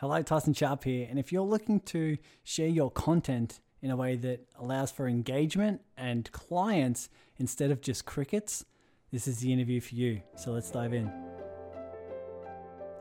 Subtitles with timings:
[0.00, 1.06] Hello, Tyson Sharp here.
[1.10, 5.82] And if you're looking to share your content in a way that allows for engagement
[5.94, 8.64] and clients instead of just crickets,
[9.12, 10.22] this is the interview for you.
[10.36, 11.12] So let's dive in.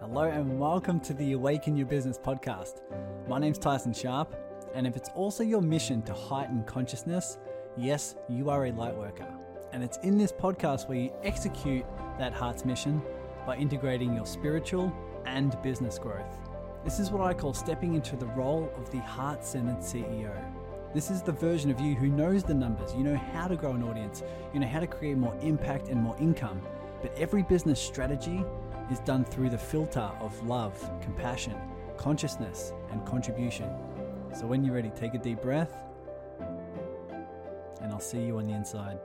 [0.01, 2.81] Hello, and welcome to the Awaken Your Business podcast.
[3.29, 4.35] My name's Tyson Sharp,
[4.75, 7.37] and if it's also your mission to heighten consciousness,
[7.77, 9.33] yes, you are a light worker.
[9.71, 11.85] And it's in this podcast where you execute
[12.17, 13.01] that heart's mission
[13.47, 14.93] by integrating your spiritual
[15.25, 16.48] and business growth.
[16.83, 20.31] This is what I call stepping into the role of the heart centered CEO.
[20.93, 23.73] This is the version of you who knows the numbers, you know how to grow
[23.73, 26.61] an audience, you know how to create more impact and more income.
[27.01, 28.45] But every business strategy
[28.89, 31.55] is done through the filter of love, compassion,
[31.97, 33.69] consciousness, and contribution.
[34.33, 35.73] So when you're ready, take a deep breath,
[37.81, 38.99] and I'll see you on the inside.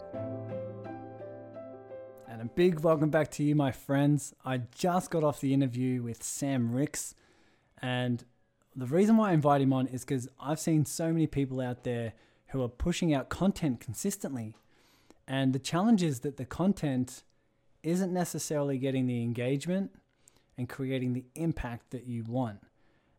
[2.29, 4.33] And a big welcome back to you, my friends.
[4.45, 7.17] I just got off the interview with Sam Ricks
[7.85, 8.25] and
[8.75, 11.85] the reason why I invite him on is because I've seen so many people out
[11.85, 12.15] there
[12.49, 14.57] who are pushing out content consistently.
[15.29, 17.25] And the challenge is that the content
[17.83, 19.91] isn't necessarily getting the engagement
[20.57, 22.61] and creating the impact that you want.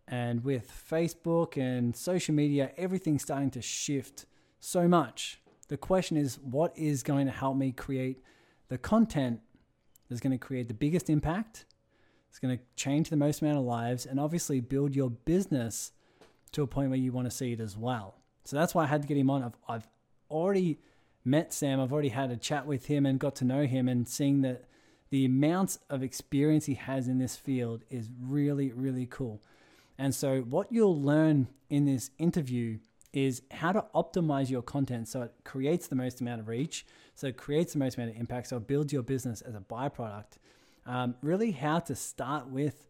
[0.07, 4.25] And with Facebook and social media, everything's starting to shift
[4.59, 5.41] so much.
[5.67, 8.23] The question is, what is going to help me create
[8.69, 9.41] the content
[10.09, 11.65] that's going to create the biggest impact
[12.35, 15.93] it's going to change the most amount of lives and obviously build your business
[16.51, 18.15] to a point where you want to see it as well.
[18.43, 19.41] So that's why I had to get him on.
[19.41, 19.87] I've, I've
[20.29, 20.79] already
[21.23, 24.05] met Sam, I've already had a chat with him and got to know him, and
[24.05, 24.65] seeing that
[25.11, 29.41] the amounts of experience he has in this field is really, really cool.
[29.97, 32.79] And so, what you'll learn in this interview
[33.13, 37.27] is how to optimize your content so it creates the most amount of reach, so
[37.27, 40.33] it creates the most amount of impact, so it builds your business as a byproduct
[40.85, 42.87] um, really how to start with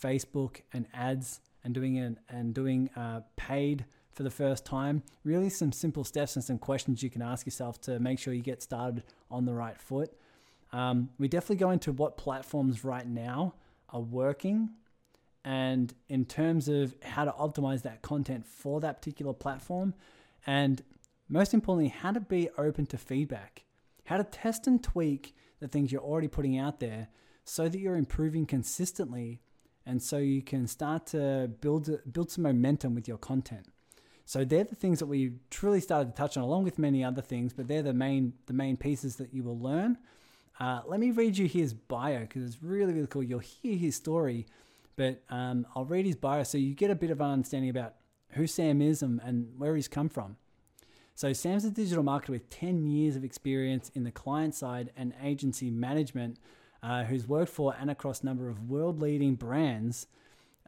[0.00, 5.02] Facebook and ads and doing it and doing uh, paid for the first time.
[5.24, 8.42] Really, some simple steps and some questions you can ask yourself to make sure you
[8.42, 10.10] get started on the right foot.
[10.72, 13.54] Um, we definitely go into what platforms right now
[13.90, 14.70] are working
[15.44, 19.94] and in terms of how to optimize that content for that particular platform.
[20.46, 20.82] And
[21.28, 23.64] most importantly, how to be open to feedback,
[24.04, 27.08] how to test and tweak the things you're already putting out there
[27.48, 29.40] so that you're improving consistently
[29.86, 33.68] and so you can start to build build some momentum with your content.
[34.24, 37.22] So they're the things that we truly started to touch on, along with many other
[37.22, 37.52] things.
[37.52, 39.98] But they're the main the main pieces that you will learn.
[40.58, 43.22] Uh, let me read you his bio because it's really really cool.
[43.22, 44.46] You'll hear his story,
[44.96, 47.94] but um, I'll read his bio so you get a bit of an understanding about
[48.30, 50.36] who Sam is and, and where he's come from.
[51.14, 55.14] So Sam's a digital marketer with 10 years of experience in the client side and
[55.22, 56.38] agency management
[56.86, 60.06] uh, who's worked for and across a number of world leading brands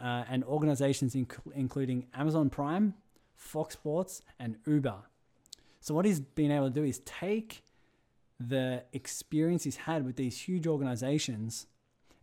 [0.02, 2.94] uh, and organizations, inc- including Amazon Prime,
[3.36, 4.96] Fox Sports, and Uber.
[5.80, 7.62] So, what he's been able to do is take
[8.40, 11.66] the experience he's had with these huge organizations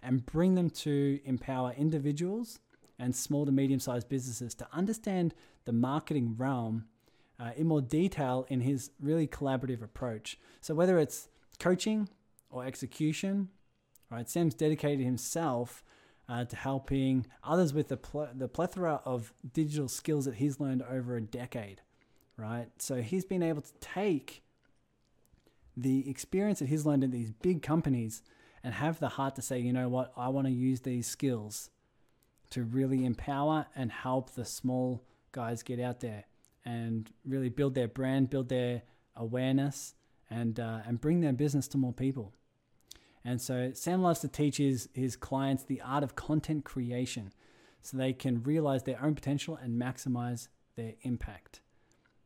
[0.03, 2.59] and bring them to empower individuals
[2.99, 6.85] and small to medium sized businesses to understand the marketing realm
[7.39, 10.37] uh, in more detail in his really collaborative approach.
[10.59, 11.29] So, whether it's
[11.59, 12.09] coaching
[12.49, 13.49] or execution
[14.09, 15.83] Right, Sam's dedicated himself
[16.29, 20.83] uh, to helping others with the, pl- the plethora of digital skills that he's learned
[20.83, 21.81] over a decade.
[22.37, 24.43] Right, so he's been able to take
[25.77, 28.21] the experience that he's learned in these big companies
[28.63, 31.69] and have the heart to say, you know what, I want to use these skills
[32.51, 36.25] to really empower and help the small guys get out there
[36.63, 38.81] and really build their brand, build their
[39.15, 39.93] awareness,
[40.29, 42.33] and uh, and bring their business to more people.
[43.25, 47.33] And so Sam loves to teach his, his clients the art of content creation
[47.81, 51.61] so they can realize their own potential and maximize their impact.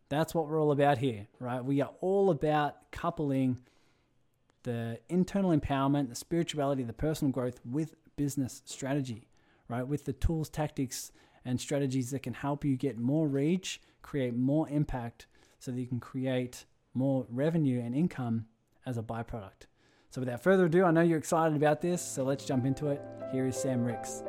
[0.10, 1.64] That's what we're all about here, right?
[1.64, 3.60] We are all about coupling
[4.64, 9.30] the internal empowerment, the spirituality, the personal growth with business strategy,
[9.70, 9.88] right?
[9.88, 11.12] With the tools, tactics,
[11.46, 15.28] and strategies that can help you get more reach, create more impact
[15.60, 18.48] so that you can create more revenue and income
[18.86, 19.68] as a byproduct.
[20.12, 23.00] So without further ado, I know you're excited about this, so let's jump into it.
[23.32, 24.24] Here is Sam Ricks.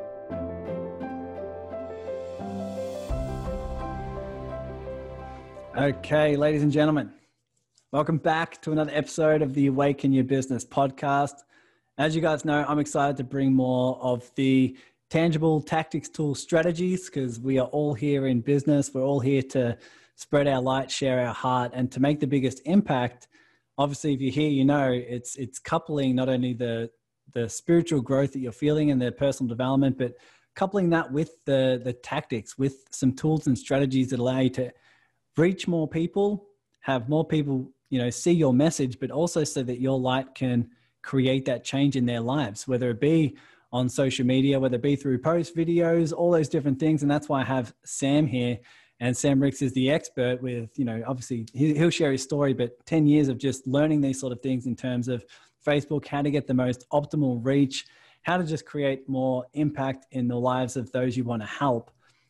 [5.75, 7.11] Okay, ladies and gentlemen,
[7.91, 11.33] welcome back to another episode of the Awaken Your Business podcast.
[11.97, 14.77] As you guys know, I'm excited to bring more of the
[15.09, 18.93] tangible tactics, tools, strategies because we are all here in business.
[18.93, 19.79] We're all here to
[20.15, 23.27] spread our light, share our heart, and to make the biggest impact
[23.77, 26.89] obviously if you're here you know it's it's coupling not only the
[27.33, 30.13] the spiritual growth that you're feeling and the personal development but
[30.55, 34.71] coupling that with the the tactics, with some tools and strategies that allow you to
[35.37, 36.47] reach more people,
[36.81, 40.69] have more people, you know, see your message, but also so that your light can
[41.01, 43.35] create that change in their lives, whether it be
[43.71, 47.01] on social media, whether it be through posts, videos, all those different things.
[47.01, 48.59] And that's why I have Sam here.
[49.01, 52.85] And Sam Ricks is the expert with, you know, obviously he'll share his story, but
[52.85, 55.25] 10 years of just learning these sort of things in terms of
[55.65, 57.87] Facebook, how to get the most optimal reach,
[58.21, 61.89] how to just create more impact in the lives of those you want to help.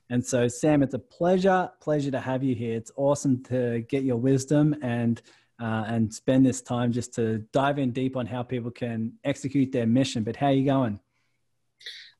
[0.09, 2.77] And so, Sam, it's a pleasure, pleasure to have you here.
[2.77, 5.21] It's awesome to get your wisdom and
[5.61, 9.71] uh, and spend this time just to dive in deep on how people can execute
[9.71, 10.23] their mission.
[10.23, 10.99] But how are you going?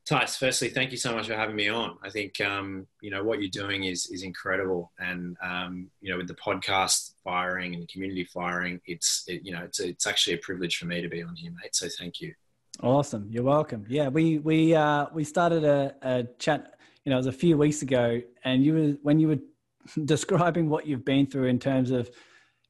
[0.04, 1.96] Tice, firstly, thank you so much for having me on.
[2.02, 6.16] I think um, you know what you're doing is is incredible, and um, you know
[6.16, 10.34] with the podcast firing and the community firing, it's it, you know it's it's actually
[10.34, 11.76] a privilege for me to be on here, mate.
[11.76, 12.34] So thank you.
[12.82, 13.86] Awesome, you're welcome.
[13.88, 16.74] Yeah, we we uh, we started a, a chat.
[17.04, 19.38] You know, it was a few weeks ago, and you were when you were
[20.04, 22.10] describing what you've been through in terms of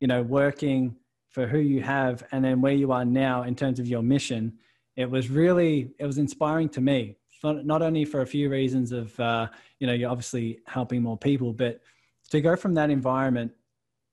[0.01, 0.97] you know working
[1.31, 4.59] for who you have, and then where you are now in terms of your mission.
[4.97, 9.19] It was really it was inspiring to me not only for a few reasons of
[9.19, 9.49] uh,
[9.79, 11.81] you know you're obviously helping more people, but
[12.31, 13.53] to go from that environment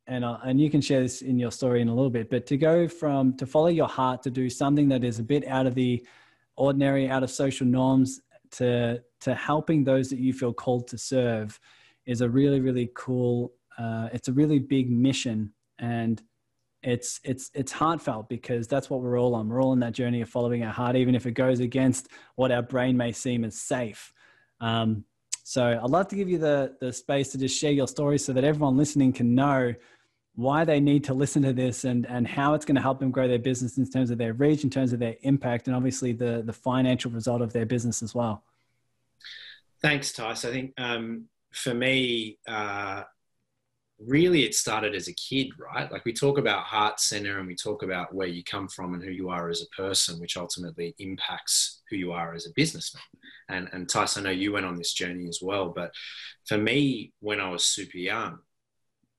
[0.10, 2.46] and uh, and you can share this in your story in a little bit, but
[2.48, 5.68] to go from to follow your heart to do something that is a bit out
[5.68, 6.06] of the
[6.58, 8.22] ordinary, out of social norms,
[8.52, 11.60] to to helping those that you feel called to serve,
[12.06, 13.54] is a really really cool.
[13.78, 16.24] Uh, it's a really big mission, and
[16.81, 19.50] it's it's it's heartfelt because that's what we're all on.
[19.50, 22.52] We're all on that journey of following our heart, even if it goes against what
[22.52, 24.14] our brain may seem as safe.
[24.62, 25.04] Um,
[25.44, 28.34] so I'd love to give you the the space to just share your story so
[28.34, 29.74] that everyone listening can know
[30.36, 33.12] why they need to listen to this and and how it's going to help them
[33.12, 36.14] grow their business in terms of their reach, in terms of their impact, and obviously
[36.14, 38.44] the the financial result of their business as well.
[39.82, 40.46] Thanks, Tice.
[40.46, 43.04] I think um, for me, uh,
[44.06, 45.92] really it started as a kid, right?
[45.92, 49.04] Like we talk about heart center and we talk about where you come from and
[49.04, 53.04] who you are as a person, which ultimately impacts who you are as a businessman.
[53.50, 55.92] And, and Tyson, I know you went on this journey as well, but
[56.48, 58.40] for me, when I was super young,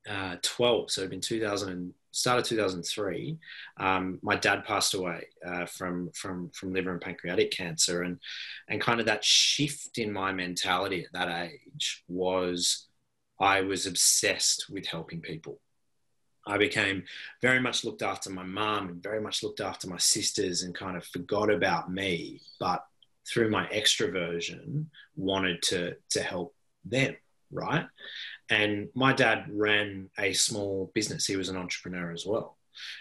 [0.09, 3.38] uh, 12, so in 2000, started 2003,
[3.79, 8.03] um, my dad passed away uh, from, from, from liver and pancreatic cancer.
[8.03, 8.19] And,
[8.69, 12.87] and kind of that shift in my mentality at that age was,
[13.41, 15.61] I was obsessed with helping people.
[16.47, 17.05] I became
[17.43, 20.97] very much looked after my mum and very much looked after my sisters and kind
[20.97, 22.85] of forgot about me, but
[23.27, 26.55] through my extroversion, wanted to, to help
[26.85, 27.17] them,
[27.53, 27.87] right?
[28.49, 31.27] And my dad ran a small business.
[31.27, 32.57] He was an entrepreneur as well.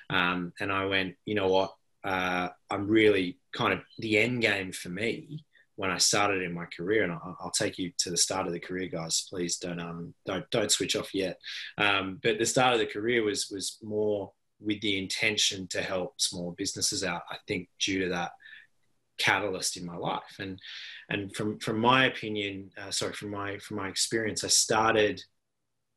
[0.10, 1.74] Um, and I went, you know what?
[2.04, 5.44] Uh, I'm really kind of the end game for me
[5.80, 8.52] when I started in my career, and I'll, I'll, take you to the start of
[8.52, 9.26] the career, guys.
[9.30, 11.40] Please don't um don't don't switch off yet.
[11.78, 16.20] Um, but the start of the career was was more with the intention to help
[16.20, 17.22] small businesses out.
[17.32, 18.32] I think due to that
[19.20, 20.60] catalyst in my life, and
[21.10, 25.24] and from from my opinion, uh, sorry, from my from my experience, I started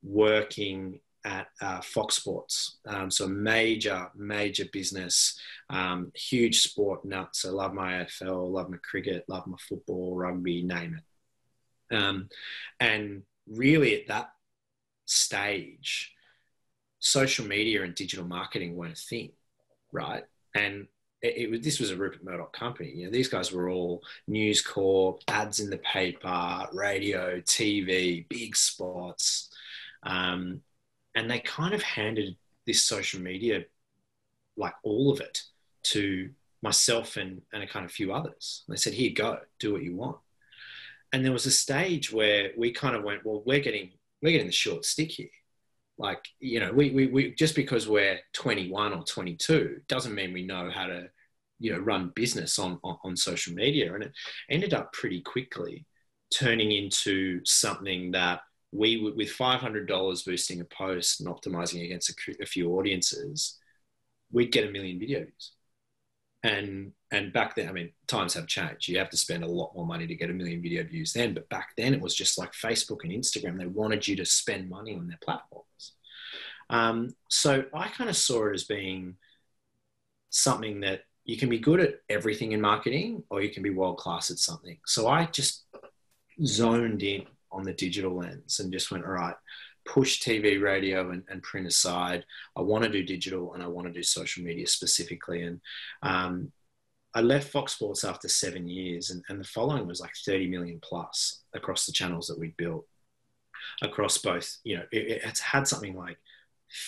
[0.04, 2.78] working at uh, Fox Sports.
[2.86, 5.38] Um, so major, major business,
[5.70, 7.44] um, huge sport nuts.
[7.44, 11.96] I love my AFL, love my cricket, love my football, rugby, name it.
[11.96, 12.28] Um,
[12.80, 14.30] and really at that
[15.06, 16.12] stage,
[16.98, 19.32] social media and digital marketing weren't a thing,
[19.92, 20.24] right?
[20.54, 20.86] And
[21.20, 22.92] it, it was, this was a Rupert Murdoch company.
[22.94, 28.56] You know, these guys were all News Corp, ads in the paper, radio, TV, big
[28.56, 29.50] spots.
[30.02, 30.62] Um,
[31.14, 33.64] and they kind of handed this social media,
[34.56, 35.42] like all of it,
[35.84, 36.30] to
[36.62, 38.62] myself and, and a kind of few others.
[38.66, 40.18] And they said, here, go, do what you want.
[41.12, 43.90] And there was a stage where we kind of went, well, we're getting,
[44.22, 45.28] we're getting the short stick here.
[45.98, 50.46] Like, you know, we, we, we just because we're 21 or 22 doesn't mean we
[50.46, 51.08] know how to,
[51.58, 53.94] you know, run business on, on, on social media.
[53.94, 54.12] And it
[54.48, 55.84] ended up pretty quickly
[56.32, 58.40] turning into something that
[58.72, 63.58] we would, with $500 boosting a post and optimizing against a, a few audiences,
[64.32, 65.52] we'd get a million video views.
[66.42, 68.88] And and back then, I mean, times have changed.
[68.88, 71.34] You have to spend a lot more money to get a million video views then.
[71.34, 73.58] But back then, it was just like Facebook and Instagram.
[73.58, 75.92] They wanted you to spend money on their platforms.
[76.70, 79.16] Um, so I kind of saw it as being
[80.30, 83.98] something that you can be good at everything in marketing, or you can be world
[83.98, 84.78] class at something.
[84.86, 85.64] So I just
[86.44, 89.34] zoned in on the digital lens and just went, all right,
[89.84, 92.24] push TV, radio, and, and print aside.
[92.56, 95.42] I want to do digital and I want to do social media specifically.
[95.42, 95.60] And
[96.02, 96.52] um,
[97.14, 100.78] I left Fox Sports after seven years, and, and the following was like 30 million
[100.82, 102.86] plus across the channels that we built,
[103.82, 104.58] across both.
[104.64, 106.16] You know, it, it's had something like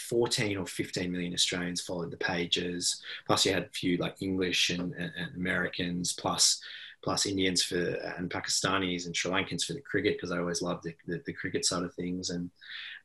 [0.09, 3.03] 14 or 15 million Australians followed the pages.
[3.27, 6.63] Plus, you had a few like English and, and, and Americans, plus
[7.05, 7.79] plus Indians for
[8.17, 11.35] and Pakistanis and Sri Lankans for the cricket because I always loved the, the, the,
[11.35, 12.31] cricket side of things.
[12.31, 12.51] And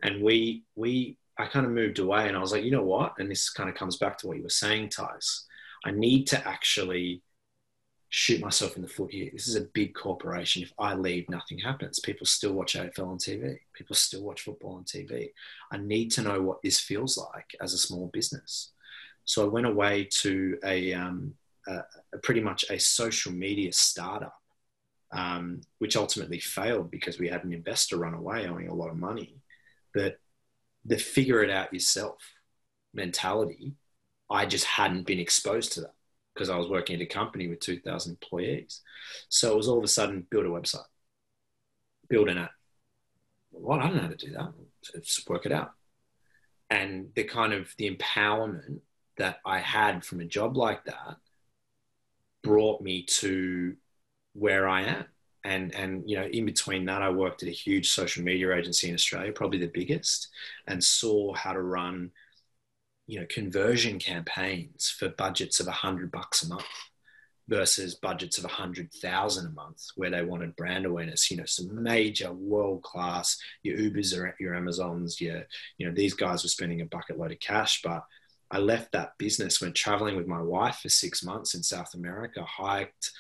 [0.02, 3.14] and we we I kind of moved away and I was like, you know what?
[3.20, 5.46] And this kind of comes back to what you were saying, Tice.
[5.86, 7.22] I need to actually
[8.10, 9.30] shoot myself in the foot here.
[9.32, 10.64] This is a big corporation.
[10.64, 12.00] If I leave, nothing happens.
[12.00, 13.60] People still watch AFL on TV.
[13.74, 15.30] People still watch football on TV.
[15.72, 18.72] I need to know what this feels like as a small business.
[19.26, 21.36] So I went away to a, um,
[21.68, 24.36] a, pretty much a social media startup,
[25.12, 28.98] um, which ultimately failed because we had an investor run away owing a lot of
[28.98, 29.36] money.
[29.94, 30.20] But
[30.86, 32.18] the figure it out yourself
[32.94, 33.74] mentality,
[34.30, 35.94] I just hadn't been exposed to that
[36.34, 38.82] because I was working at a company with 2,000 employees.
[39.28, 40.86] So it was all of a sudden build a website,
[42.08, 42.52] build an app.
[43.52, 43.80] What?
[43.80, 44.54] I don't know how to do that.
[45.04, 45.72] Just work it out.
[46.70, 48.80] And the kind of the empowerment
[49.18, 51.18] that I had from a job like that
[52.44, 53.76] brought me to
[54.34, 55.06] where I am.
[55.46, 58.90] And, and you know in between that I worked at a huge social media agency
[58.90, 60.28] in Australia, probably the biggest,
[60.68, 62.12] and saw how to run
[63.10, 66.64] you know conversion campaigns for budgets of a hundred bucks a month
[67.48, 71.46] versus budgets of a hundred thousand a month where they wanted brand awareness you know
[71.46, 75.42] some major world class your ubers or your amazons your
[75.80, 78.06] you know these guys were spending a bucket load of cash but
[78.52, 82.44] i left that business went traveling with my wife for six months in south america
[82.44, 83.12] hiked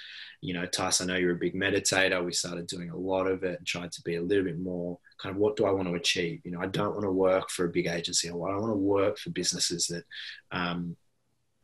[0.41, 2.23] you know, Tice, I know you're a big meditator.
[2.23, 4.97] We started doing a lot of it and tried to be a little bit more
[5.21, 6.41] kind of what do I want to achieve?
[6.45, 8.29] You know, I don't want to work for a big agency.
[8.29, 10.05] I want to work for businesses that
[10.51, 10.95] um,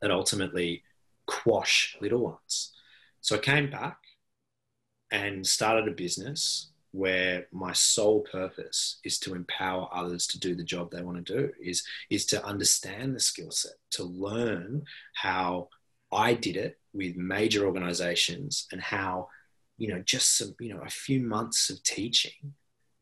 [0.02, 0.84] that ultimately
[1.26, 2.74] quash little ones.
[3.22, 3.98] So I came back
[5.10, 10.64] and started a business where my sole purpose is to empower others to do the
[10.64, 14.82] job they want to do is is to understand the skill set to learn
[15.14, 15.68] how
[16.12, 19.28] I did it with major organizations and how,
[19.78, 22.54] you know, just some, you know, a few months of teaching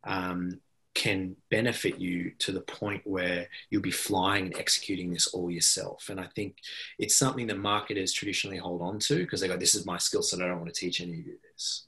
[0.04, 0.60] um,
[0.96, 6.10] can benefit you to the point where you'll be flying and executing this all yourself.
[6.10, 6.58] And I think
[6.98, 10.24] it's something that marketers traditionally hold on to because they go, this is my skill
[10.24, 10.42] set.
[10.42, 11.86] I don't want to teach any of you this.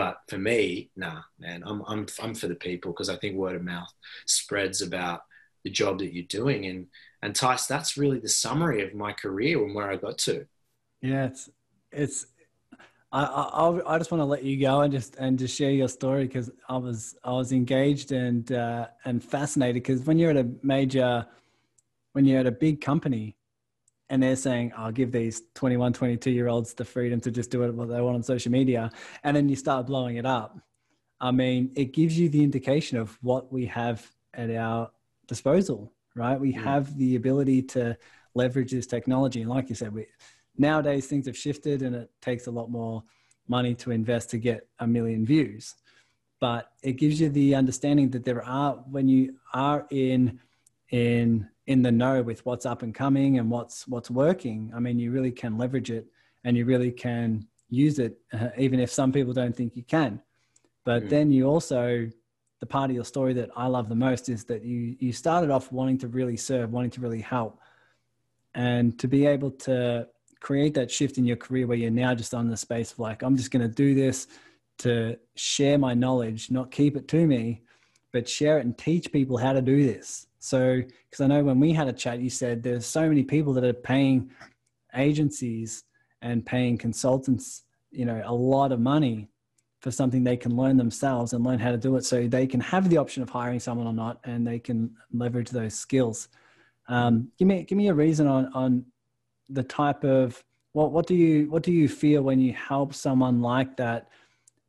[0.00, 3.54] But for me, nah, man, I'm, I'm, I'm for the people because I think word
[3.54, 3.92] of mouth
[4.24, 5.20] spreads about
[5.62, 6.64] the job that you're doing.
[6.64, 6.86] And,
[7.20, 10.46] and Tice, that's really the summary of my career and where I got to.
[11.02, 11.50] Yeah, it's
[11.92, 12.28] it's.
[13.12, 15.88] I I I just want to let you go and just and just share your
[15.88, 20.38] story because I was I was engaged and uh, and fascinated because when you're at
[20.38, 21.26] a major,
[22.12, 23.36] when you're at a big company,
[24.10, 27.60] and they're saying I'll give these 21, 22 year olds the freedom to just do
[27.60, 28.90] what they want on social media,
[29.24, 30.58] and then you start blowing it up.
[31.20, 34.90] I mean, it gives you the indication of what we have at our
[35.26, 36.38] disposal, right?
[36.38, 36.62] We yeah.
[36.62, 37.96] have the ability to
[38.34, 40.06] leverage this technology, and like you said, we
[40.58, 43.02] nowadays things have shifted and it takes a lot more
[43.48, 45.74] money to invest to get a million views
[46.40, 50.40] but it gives you the understanding that there are when you are in
[50.90, 54.98] in in the know with what's up and coming and what's what's working i mean
[54.98, 56.06] you really can leverage it
[56.44, 60.20] and you really can use it uh, even if some people don't think you can
[60.84, 61.08] but mm.
[61.08, 62.08] then you also
[62.60, 65.50] the part of your story that i love the most is that you you started
[65.50, 67.60] off wanting to really serve wanting to really help
[68.54, 70.06] and to be able to
[70.40, 73.22] create that shift in your career where you're now just on the space of like,
[73.22, 74.26] I'm just going to do this
[74.78, 77.62] to share my knowledge, not keep it to me,
[78.12, 80.26] but share it and teach people how to do this.
[80.40, 83.52] So, because I know when we had a chat, you said there's so many people
[83.52, 84.30] that are paying
[84.94, 85.84] agencies
[86.22, 89.28] and paying consultants, you know, a lot of money
[89.80, 92.60] for something they can learn themselves and learn how to do it so they can
[92.60, 96.28] have the option of hiring someone or not and they can leverage those skills.
[96.88, 98.84] Um, give me give me a reason on on
[99.48, 100.42] the type of
[100.72, 104.08] what what do you what do you feel when you help someone like that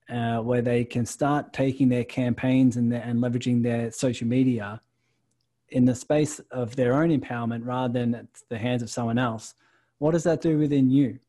[0.09, 4.81] uh, where they can start taking their campaigns and, their, and leveraging their social media
[5.71, 9.55] in the space of their own empowerment rather than at the hands of someone else
[10.01, 11.19] what does that do within you?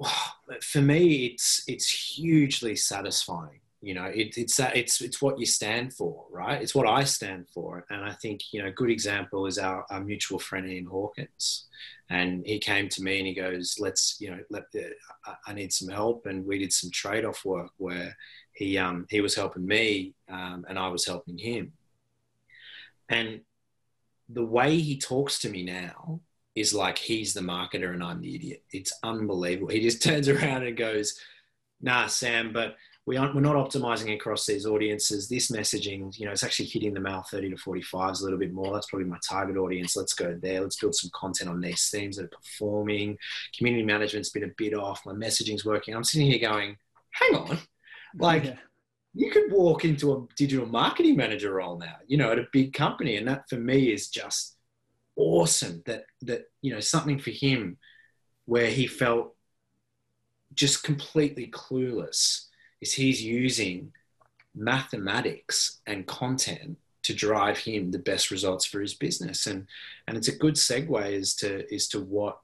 [0.62, 3.60] For me it's it's hugely satisfying.
[3.80, 6.60] You know it, it's it's it's what you stand for right?
[6.60, 7.86] It's what i stand for.
[7.90, 11.66] And i think you know a good example is our, our mutual friend ian hawkins.
[12.10, 14.90] And he came to me and he goes let's you know let the,
[15.46, 16.26] i need some help.
[16.26, 18.16] And we did some trade-off work where
[18.54, 21.72] he um he was helping me um, and i was helping him.
[23.08, 23.40] And
[24.28, 26.20] the way he talks to me now
[26.54, 28.64] is like he's the marketer and I'm the idiot.
[28.72, 29.68] It's unbelievable.
[29.68, 31.18] He just turns around and goes,
[31.80, 32.76] "Nah, Sam, but
[33.06, 35.28] we aren't, we're not optimizing across these audiences.
[35.28, 38.52] This messaging, you know, it's actually hitting the male 30 to 45s a little bit
[38.52, 38.72] more.
[38.72, 39.94] That's probably my target audience.
[39.94, 40.62] Let's go there.
[40.62, 43.18] Let's build some content on these themes that are performing.
[43.58, 45.04] Community management's been a bit off.
[45.04, 45.94] My messaging's working.
[45.94, 46.76] I'm sitting here going,
[47.10, 47.58] hang on,
[48.16, 48.56] like." Yeah
[49.14, 52.72] you could walk into a digital marketing manager role now, you know, at a big
[52.72, 53.16] company.
[53.16, 54.56] And that for me is just
[55.16, 57.78] awesome that, that, you know, something for him
[58.46, 59.34] where he felt
[60.54, 62.46] just completely clueless
[62.80, 63.92] is he's using
[64.54, 69.46] mathematics and content to drive him the best results for his business.
[69.46, 69.66] And,
[70.08, 72.40] and it's a good segue as to, as to what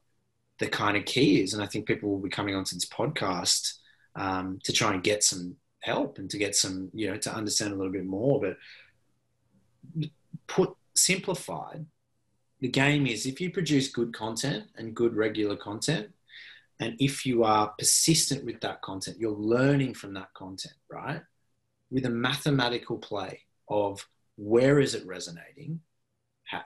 [0.59, 1.53] the kind of key is.
[1.53, 3.73] And I think people will be coming onto this podcast
[4.15, 7.73] um, to try and get some help and to get some, you know, to understand
[7.73, 8.39] a little bit more.
[8.39, 10.09] But
[10.47, 11.85] put simplified,
[12.59, 16.09] the game is if you produce good content and good regular content,
[16.79, 21.21] and if you are persistent with that content, you're learning from that content, right?
[21.91, 25.81] With a mathematical play of where is it resonating?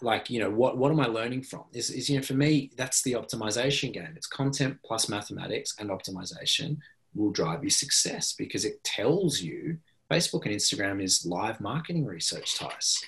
[0.02, 1.66] like, you know, what, what am I learning from?
[1.74, 4.14] Is, is, you know, for me, that's the optimization game.
[4.16, 6.78] It's content plus mathematics and optimization
[7.16, 9.78] will drive you success because it tells you
[10.12, 13.04] Facebook and Instagram is live marketing research, Tice.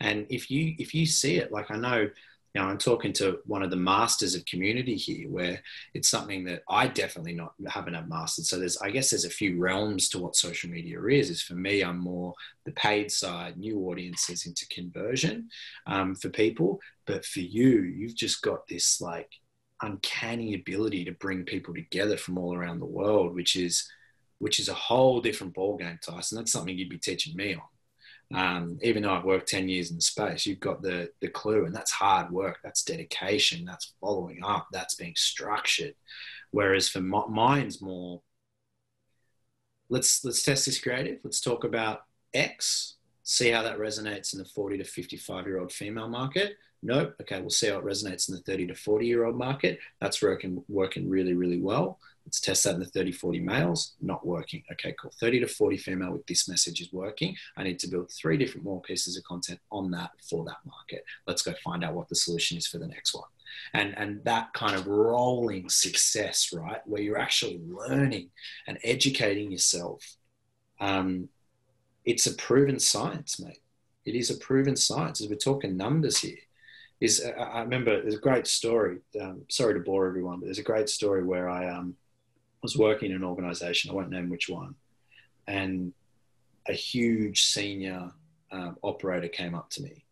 [0.00, 2.00] And if you if you see it, like I know,
[2.54, 5.62] you know, I'm talking to one of the masters of community here, where
[5.94, 8.44] it's something that I definitely not haven't have mastered.
[8.44, 11.30] So there's, I guess, there's a few realms to what social media is.
[11.30, 15.48] Is for me, I'm more the paid side, new audiences into conversion
[15.86, 16.80] um, for people.
[17.06, 19.30] But for you, you've just got this like
[19.82, 23.88] uncanny ability to bring people together from all around the world, which is
[24.38, 26.36] which is a whole different ballgame, Tyson.
[26.36, 27.62] That's something you'd be teaching me on.
[28.34, 31.64] Um, even though I've worked 10 years in the space, you've got the, the clue,
[31.64, 35.94] and that's hard work, that's dedication, that's following up, that's being structured.
[36.50, 38.22] Whereas for my, mine's more,
[39.88, 41.18] let's, let's test this creative.
[41.22, 42.00] Let's talk about
[42.34, 46.56] X, see how that resonates in the 40 to 55 year old female market.
[46.82, 47.14] Nope.
[47.20, 49.78] Okay, we'll see how it resonates in the 30 to 40 year old market.
[50.00, 51.98] That's working, working really, really well.
[52.26, 53.94] Let's test that in the 30, 40 males.
[54.00, 54.62] Not working.
[54.72, 55.12] Okay, cool.
[55.18, 57.36] 30 to 40 female with this message is working.
[57.56, 61.04] I need to build three different more pieces of content on that for that market.
[61.26, 63.28] Let's go find out what the solution is for the next one.
[63.74, 68.30] And, and that kind of rolling success, right, where you're actually learning
[68.66, 70.16] and educating yourself.
[70.80, 71.28] Um,
[72.04, 73.60] it's a proven science, mate.
[74.04, 75.20] It is a proven science.
[75.20, 76.38] As we're talking numbers here,
[77.02, 78.98] is I remember there's a great story.
[79.20, 81.96] Um, sorry to bore everyone, but there's a great story where I um,
[82.62, 83.90] was working in an organization.
[83.90, 84.76] I won't name which one,
[85.48, 85.92] and
[86.68, 88.12] a huge senior
[88.52, 90.04] um, operator came up to me,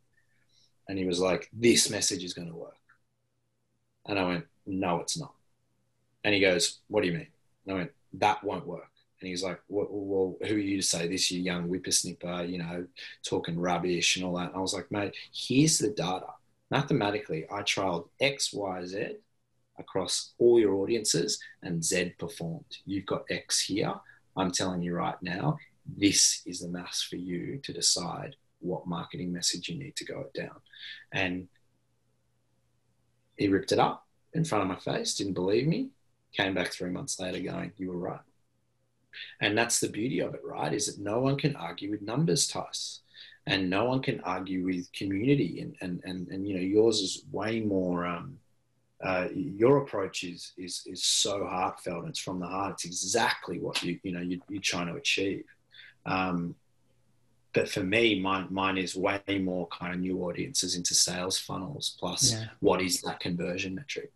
[0.89, 2.75] and he was like, "This message is going to work,"
[4.09, 5.35] and I went, "No, it's not."
[6.25, 7.29] And he goes, "What do you mean?"
[7.67, 10.83] And I went, "That won't work." And he's like, well, well, who are you to
[10.83, 12.87] say this, you young whippersnipper, you know,
[13.23, 14.47] talking rubbish and all that?
[14.47, 16.25] And I was like, mate, here's the data
[16.71, 19.17] mathematically, I trialed X, Y, Z
[19.79, 22.79] across all your audiences and Z performed.
[22.85, 23.95] You've got X here.
[24.37, 25.59] I'm telling you right now,
[25.97, 30.21] this is the maths for you to decide what marketing message you need to go
[30.21, 30.61] it down.
[31.13, 31.49] And
[33.37, 35.89] he ripped it up in front of my face, didn't believe me,
[36.33, 38.21] came back three months later going, You were right.
[39.41, 40.73] And that's the beauty of it, right?
[40.73, 43.01] Is that no one can argue with numbers, Tice
[43.51, 45.61] and no one can argue with community.
[45.61, 48.39] And and and, and you know yours is way more um,
[49.03, 52.75] uh, your approach is is is so heartfelt it's from the heart.
[52.75, 55.45] It's exactly what you you know you, are trying to achieve.
[56.07, 56.55] Um,
[57.53, 61.97] but for me mine mine is way more kind of new audiences into sales funnels
[61.99, 62.45] plus yeah.
[62.61, 64.13] what is that conversion metric?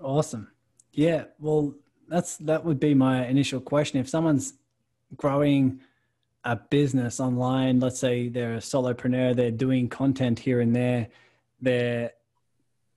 [0.00, 0.48] Awesome.
[0.92, 1.24] Yeah.
[1.38, 1.74] Well
[2.08, 3.98] that's that would be my initial question.
[3.98, 4.54] If someone's
[5.16, 5.80] growing
[6.44, 11.08] a business online, let's say they're a solopreneur, they're doing content here and there,
[11.60, 12.12] they're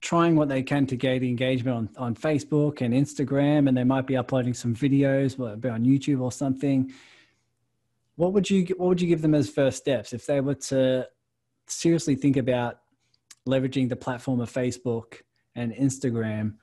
[0.01, 3.84] trying what they can to gain the engagement on, on Facebook and Instagram, and they
[3.84, 6.91] might be uploading some videos, whether it be on YouTube or something.
[8.15, 11.08] What would you what would you give them as first steps if they were to
[11.67, 12.79] seriously think about
[13.47, 15.21] leveraging the platform of Facebook
[15.55, 16.53] and Instagram?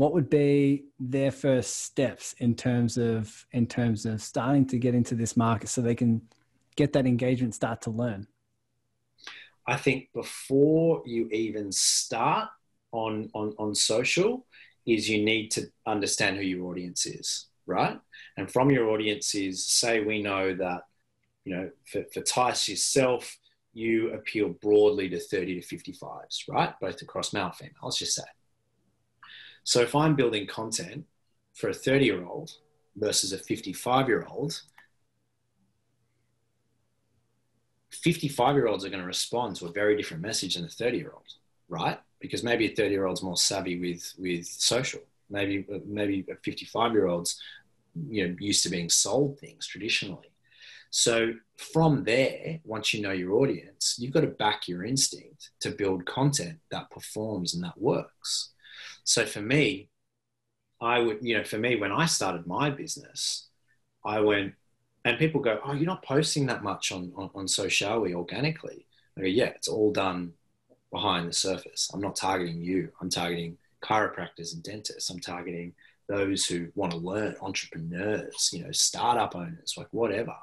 [0.00, 4.94] What would be their first steps in terms of in terms of starting to get
[4.94, 6.22] into this market so they can
[6.74, 8.26] get that engagement, start to learn?
[9.66, 12.48] I think before you even start
[12.92, 14.46] on, on, on social
[14.86, 18.00] is you need to understand who your audience is, right?
[18.38, 20.84] And from your audience is say we know that,
[21.44, 23.36] you know, for, for Tice yourself,
[23.74, 26.72] you appeal broadly to 30 to 55s, right?
[26.80, 28.24] Both across male, and female, let's just say.
[29.70, 31.04] So if I'm building content
[31.54, 32.50] for a 30 year old
[32.96, 34.60] versus a 55 year old,
[37.92, 40.98] 55 year olds are going to respond to a very different message than a 30
[40.98, 41.28] year old,
[41.68, 42.00] right?
[42.18, 45.02] Because maybe a 30 year old's more savvy with, with social.
[45.30, 47.40] Maybe, maybe a 55 year old's
[48.08, 50.32] you know, used to being sold things traditionally.
[50.90, 55.70] So from there, once you know your audience, you've got to back your instinct to
[55.70, 58.50] build content that performs and that works.
[59.10, 59.88] So for me,
[60.80, 63.48] I would, you know, for me, when I started my business,
[64.04, 64.54] I went,
[65.04, 69.22] and people go, "Oh, you're not posting that much on on, on social organically." I
[69.22, 70.34] go, "Yeah, it's all done
[70.92, 71.90] behind the surface.
[71.92, 72.92] I'm not targeting you.
[73.00, 75.10] I'm targeting chiropractors and dentists.
[75.10, 75.74] I'm targeting
[76.06, 80.36] those who want to learn, entrepreneurs, you know, startup owners, like whatever."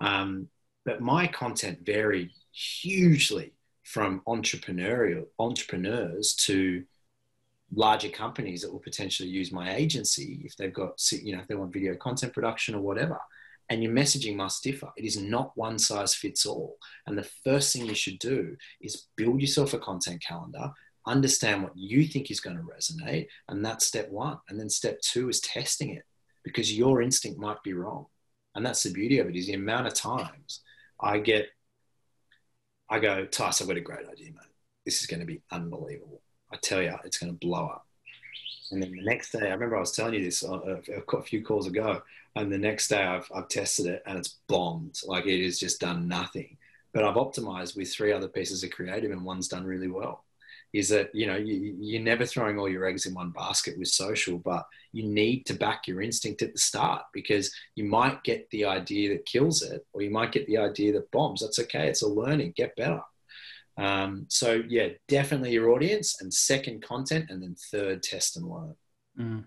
[0.00, 0.50] Um,
[0.84, 3.54] but my content varied hugely
[3.84, 6.84] from entrepreneurial entrepreneurs to
[7.76, 11.54] larger companies that will potentially use my agency if they've got you know if they
[11.54, 13.18] want video content production or whatever.
[13.68, 14.90] And your messaging must differ.
[14.96, 16.76] It is not one size fits all.
[17.06, 20.72] And the first thing you should do is build yourself a content calendar
[21.08, 24.38] understand what you think is going to resonate and that's step one.
[24.48, 26.04] And then step two is testing it
[26.44, 28.06] because your instinct might be wrong.
[28.54, 30.62] And that's the beauty of it is the amount of times
[31.00, 31.46] i get
[32.88, 34.54] i go Tice, i've got a great idea mate.
[34.84, 36.22] This is going to be unbelievable
[36.56, 37.86] I tell you, it's going to blow up.
[38.72, 41.22] And then the next day, I remember I was telling you this uh, a, a
[41.22, 42.02] few calls ago,
[42.34, 45.00] and the next day I've, I've tested it and it's bombed.
[45.04, 46.56] Like it has just done nothing.
[46.92, 50.24] But I've optimized with three other pieces of creative, and one's done really well.
[50.72, 53.88] Is that you know you, you're never throwing all your eggs in one basket with
[53.88, 58.48] social, but you need to back your instinct at the start because you might get
[58.50, 61.40] the idea that kills it, or you might get the idea that bombs.
[61.40, 61.88] That's okay.
[61.88, 62.54] It's a learning.
[62.56, 63.02] Get better.
[63.78, 68.74] Um, so yeah, definitely your audience, and second content, and then third test and learn.
[69.18, 69.44] Mm.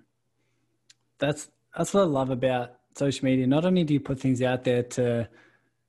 [1.17, 3.47] That's that's what I love about social media.
[3.47, 5.27] Not only do you put things out there to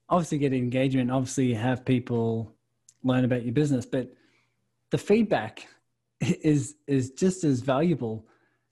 [0.09, 2.55] obviously get engagement, obviously have people
[3.03, 4.13] learn about your business, but
[4.91, 5.69] the feedback
[6.21, 8.27] is is just as valuable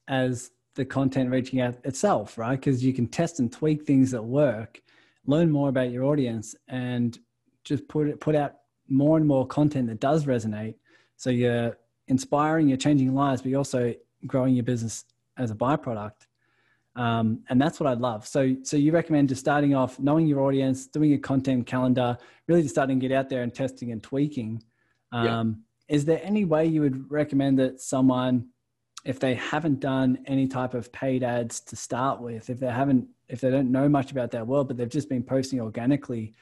[0.09, 2.59] as the content reaching out itself, right?
[2.59, 4.81] Because you can test and tweak things that work,
[5.26, 7.18] learn more about your audience, and
[7.64, 8.57] just put it put out
[8.88, 10.74] more and more content that does resonate.
[11.16, 13.94] So you're inspiring, you're changing lives, but you're also
[14.27, 15.05] growing your business
[15.37, 16.27] as a byproduct.
[16.96, 18.27] Um, and that's what I love.
[18.27, 22.62] So, so you recommend just starting off, knowing your audience, doing a content calendar, really
[22.62, 24.62] just starting to get out there and testing and tweaking.
[25.12, 25.94] Um, yeah.
[25.94, 28.48] Is there any way you would recommend that someone,
[29.05, 33.07] if they haven't done any type of paid ads to start with, if they haven't,
[33.29, 36.35] if they don't know much about that world, but they've just been posting organically,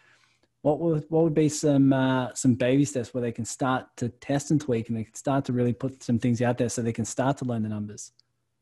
[0.67, 4.09] what would what would be some uh, some baby steps where they can start to
[4.09, 6.83] test and tweak and they can start to really put some things out there so
[6.83, 8.11] they can start to learn the numbers?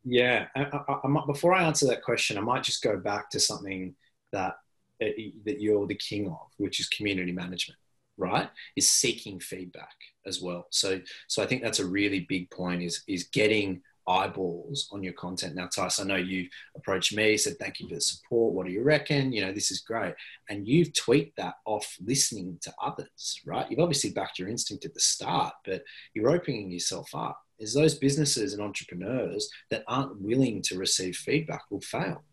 [0.04, 3.40] Yeah, I, I, I, before I answer that question, I might just go back to
[3.40, 3.94] something
[4.32, 4.56] that
[5.00, 7.78] that you're the king of, which is community management.
[8.18, 10.66] Right, is seeking feedback as well.
[10.70, 12.82] So, so I think that's a really big point.
[12.82, 15.54] Is is getting eyeballs on your content.
[15.54, 18.54] Now, Tice, I know you approached me, said, thank you for the support.
[18.54, 19.32] What do you reckon?
[19.32, 20.14] You know, this is great.
[20.50, 23.66] And you've tweaked that off listening to others, right?
[23.70, 25.82] You've obviously backed your instinct at the start, but
[26.14, 27.40] you're opening yourself up.
[27.58, 32.24] Is those businesses and entrepreneurs that aren't willing to receive feedback will fail.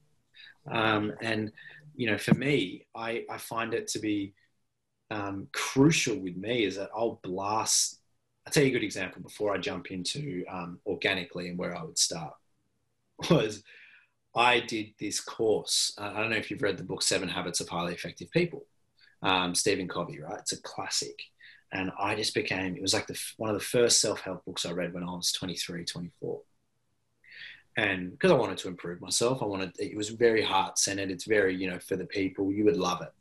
[0.70, 1.52] Um, and,
[1.96, 4.34] you know, for me, I, I find it to be
[5.12, 8.01] um, crucial with me is that I'll blast
[8.46, 11.84] I'll tell you a good example before I jump into um, organically and where I
[11.84, 12.34] would start
[13.30, 13.64] was
[14.36, 15.94] I did this course.
[15.98, 18.66] Uh, I don't know if you've read the book Seven Habits of Highly Effective People,
[19.22, 20.40] um, Stephen Covey, right?
[20.40, 21.20] It's a classic.
[21.74, 24.66] And I just became, it was like the, one of the first self help books
[24.66, 26.42] I read when I was 23, 24.
[27.78, 31.12] And because I wanted to improve myself, I wanted, it was very heart centered.
[31.12, 33.14] It's very, you know, for the people, you would love it.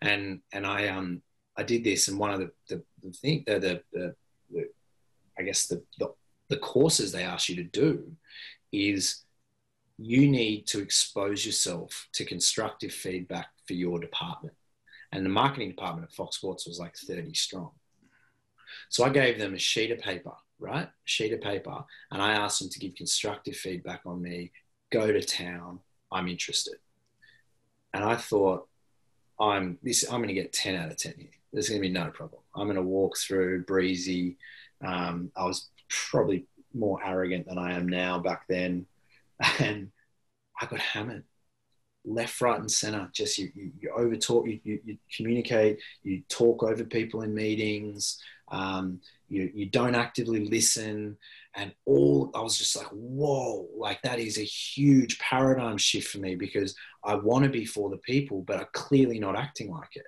[0.00, 1.20] And, and I, um,
[1.56, 4.14] I did this and one of the, the, the thing, the, the, the the,
[5.38, 6.12] I guess the, the,
[6.48, 8.12] the courses they ask you to do
[8.72, 9.24] is
[9.98, 14.54] you need to expose yourself to constructive feedback for your department.
[15.12, 17.70] And the marketing department at Fox Sports was like 30 strong.
[18.90, 20.86] So I gave them a sheet of paper, right?
[20.86, 21.84] A sheet of paper.
[22.10, 24.52] And I asked them to give constructive feedback on me,
[24.90, 25.80] go to town,
[26.12, 26.76] I'm interested.
[27.94, 28.68] And I thought,
[29.40, 32.10] I'm this I'm gonna get 10 out of 10 here there's going to be no
[32.10, 32.42] problem.
[32.54, 34.36] I'm going to walk through breezy.
[34.84, 38.86] Um, I was probably more arrogant than I am now back then.
[39.60, 39.90] And
[40.60, 41.24] I got hammered.
[42.04, 43.10] left, right, and center.
[43.12, 47.34] Just you, you, you over talk, you, you, you, communicate, you talk over people in
[47.34, 48.18] meetings,
[48.50, 51.16] um, you, you don't actively listen.
[51.54, 56.18] And all I was just like, whoa, like that is a huge paradigm shift for
[56.18, 59.96] me because I want to be for the people, but are clearly not acting like
[59.96, 60.06] it.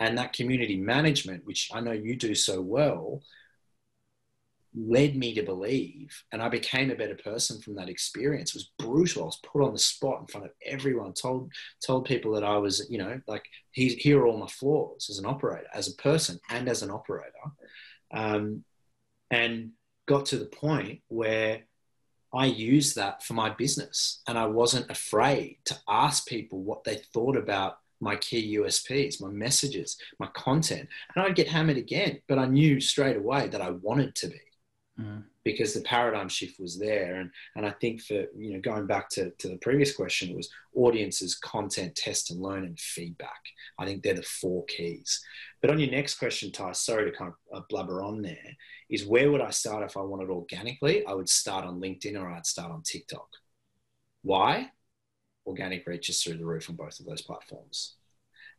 [0.00, 3.22] And that community management, which I know you do so well,
[4.74, 8.50] led me to believe, and I became a better person from that experience.
[8.50, 9.22] It was brutal.
[9.22, 11.52] I was put on the spot in front of everyone, told
[11.84, 15.26] told people that I was, you know, like here are all my flaws as an
[15.26, 17.30] operator, as a person, and as an operator,
[18.12, 18.64] um,
[19.30, 19.70] and
[20.06, 21.62] got to the point where
[22.32, 26.96] I used that for my business, and I wasn't afraid to ask people what they
[26.96, 32.20] thought about my key USPs, my messages, my content, and I'd get hammered again.
[32.26, 34.40] But I knew straight away that I wanted to be
[35.00, 35.22] mm.
[35.44, 37.16] because the paradigm shift was there.
[37.16, 40.36] And, and I think for, you know, going back to, to the previous question, it
[40.36, 43.40] was audiences, content, test and learn and feedback.
[43.78, 45.22] I think they're the four keys.
[45.60, 48.56] But on your next question, Ty, sorry to kind of uh, blubber on there,
[48.90, 51.06] is where would I start if I wanted organically?
[51.06, 53.28] I would start on LinkedIn or I'd start on TikTok.
[54.22, 54.70] Why?
[55.46, 57.94] Organic reach is through the roof on both of those platforms.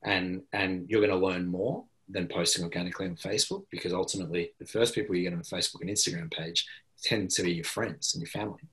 [0.03, 4.65] And, and you're going to learn more than posting organically on Facebook because ultimately the
[4.65, 6.65] first people you get on a Facebook and Instagram page
[7.03, 8.69] tend to be your friends and your family.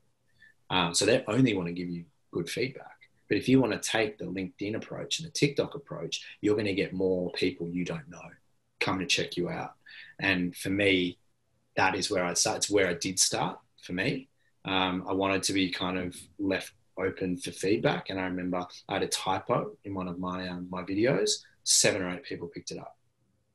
[0.71, 2.87] Um, so they only want to give you good feedback.
[3.29, 6.67] But if you want to take the LinkedIn approach and the TikTok approach, you're going
[6.67, 8.21] to get more people you don't know
[8.81, 9.73] come to check you out.
[10.19, 11.19] And for me,
[11.77, 12.59] that is where I start.
[12.59, 14.29] It's where I did start for me.
[14.65, 18.11] Um, I wanted to be kind of left open for feedback.
[18.11, 21.43] And I remember I had a typo in one of my um, my videos.
[21.65, 22.97] Seven or eight people picked it up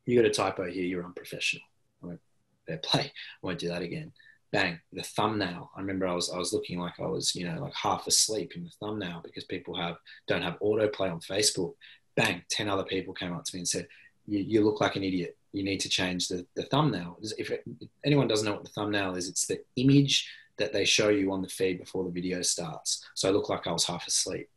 [0.08, 1.65] you got a typo here, you're unprofessional.
[2.02, 2.20] I went,
[2.65, 3.02] fair play.
[3.02, 4.13] I won't do that again.
[4.52, 5.70] Bang, the thumbnail.
[5.76, 8.54] I remember I was I was looking like I was, you know, like half asleep
[8.56, 11.74] in the thumbnail because people have don't have autoplay on Facebook.
[12.15, 13.88] Bang, 10 other people came up to me and said,
[14.26, 15.38] You, you look like an idiot.
[15.52, 17.20] You need to change the, the thumbnail.
[17.38, 20.86] If, it, if anyone doesn't know what the thumbnail is, it's the image that they
[20.86, 23.06] show you on the feed before the video starts.
[23.15, 24.50] So I looked like I was half asleep.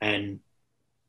[0.00, 0.40] And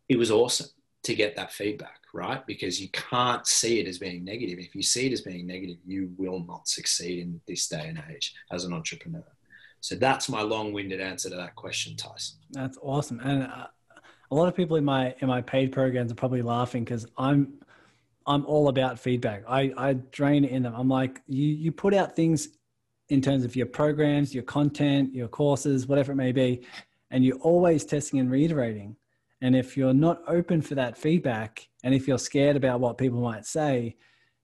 [0.10, 0.68] it was awesome
[1.04, 2.46] to get that feedback right?
[2.48, 4.58] Because you can't see it as being negative.
[4.60, 8.02] If you see it as being negative, you will not succeed in this day and
[8.12, 9.24] age as an entrepreneur.
[9.82, 12.40] So that's my long-winded answer to that question, Tyson.
[12.52, 13.68] That's awesome, and uh,
[14.32, 17.54] a lot of people in my in my paid programs are probably laughing because I'm
[18.26, 19.44] I'm all about feedback.
[19.48, 20.74] I I drain it in them.
[20.76, 22.50] I'm like you you put out things
[23.10, 26.66] in terms of your programs, your content, your courses, whatever it may be,
[27.12, 28.96] and you're always testing and reiterating.
[29.42, 33.22] And if you're not open for that feedback, and if you're scared about what people
[33.22, 33.96] might say,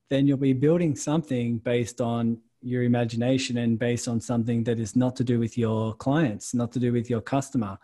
[0.10, 4.96] then you'll be building something based on your imagination and based on something that is
[4.96, 7.78] not to do with your clients, not to do with your customer.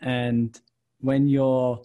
[0.00, 0.58] And
[1.00, 1.82] when you're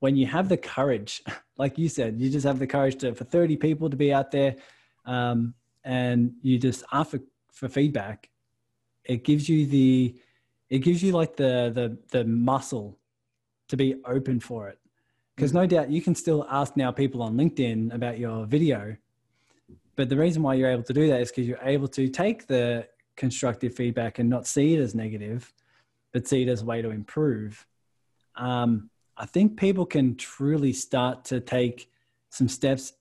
[0.00, 1.22] when you have the courage,
[1.58, 4.30] like you said, you just have the courage to for 30 people to be out
[4.30, 4.56] there
[5.04, 7.20] um, and you just ask for,
[7.52, 8.28] for feedback,
[9.04, 10.14] it gives you the
[10.68, 12.98] it gives you like the the the muscle
[13.68, 14.78] to be open for it.
[15.34, 18.96] Because no doubt you can still ask now people on LinkedIn about your video.
[19.94, 22.46] But the reason why you're able to do that is because you're able to take
[22.46, 25.52] the constructive feedback and not see it as negative,
[26.12, 27.66] but see it as a way to improve.
[28.36, 31.90] Um, I think people can truly start to take
[32.30, 32.92] some steps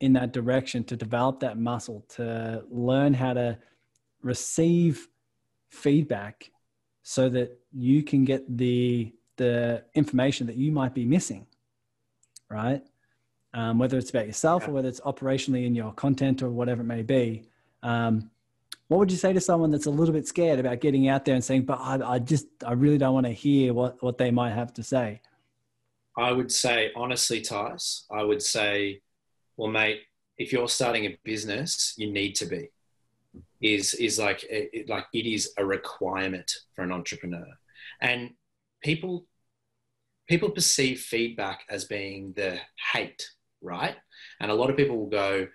[0.00, 3.58] in that direction to develop that muscle, to learn how to
[4.22, 5.08] receive
[5.70, 6.50] feedback
[7.02, 11.46] so that you can get the the information that you might be missing,
[12.50, 12.82] right?
[13.54, 14.68] Um, whether it's about yourself yeah.
[14.68, 17.48] or whether it's operationally in your content or whatever it may be.
[17.82, 18.30] Um,
[18.88, 21.34] what would you say to someone that's a little bit scared about getting out there
[21.34, 24.30] and saying, but I, I just, I really don't want to hear what, what they
[24.30, 25.20] might have to say?
[26.16, 29.00] I would say, honestly, Tice, I would say,
[29.56, 30.00] well, mate,
[30.38, 32.70] if you're starting a business, you need to be.
[33.60, 37.46] Is is like it, like it is a requirement for an entrepreneur,
[38.00, 38.30] and
[38.82, 39.26] people
[40.28, 42.58] people perceive feedback as being the
[42.92, 43.28] hate,
[43.62, 43.96] right?
[44.40, 45.48] And a lot of people will go,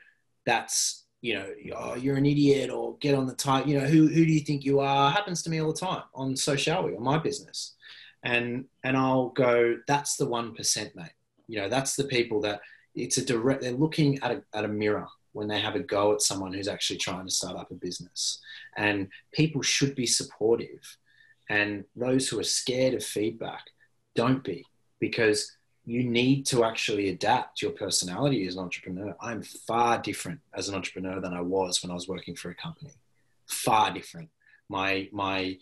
[0.46, 4.08] that's, you know, oh, you're an idiot or get on the tight, you know, who,
[4.08, 5.12] who do you think you are?
[5.12, 7.76] Happens to me all the time on So Shall We, on my business.
[8.24, 11.12] And, and I'll go, that's the 1%, mate.
[11.48, 12.62] You know, that's the people that
[12.96, 16.14] it's a direct, they're looking at a, at a mirror when they have a go
[16.14, 18.40] at someone who's actually trying to start up a business.
[18.78, 20.98] And people should be supportive.
[21.50, 23.66] And those who are scared of feedback,
[24.16, 24.66] don't be
[25.00, 25.52] because
[25.86, 29.16] you need to actually adapt your personality as an entrepreneur.
[29.20, 32.56] I'm far different as an entrepreneur than I was when I was working for a
[32.56, 32.94] company.
[33.48, 34.30] Far different.
[34.70, 35.58] My my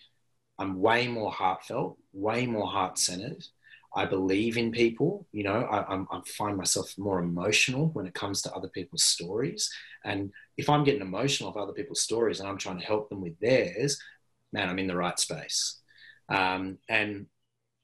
[0.59, 3.43] I'm way more heartfelt, way more heart centered.
[3.95, 5.27] I believe in people.
[5.31, 9.03] You know, I, I'm, I find myself more emotional when it comes to other people's
[9.03, 9.69] stories.
[10.05, 13.21] And if I'm getting emotional of other people's stories and I'm trying to help them
[13.21, 13.99] with theirs,
[14.51, 15.79] man, I'm in the right space.
[16.29, 17.27] Um, and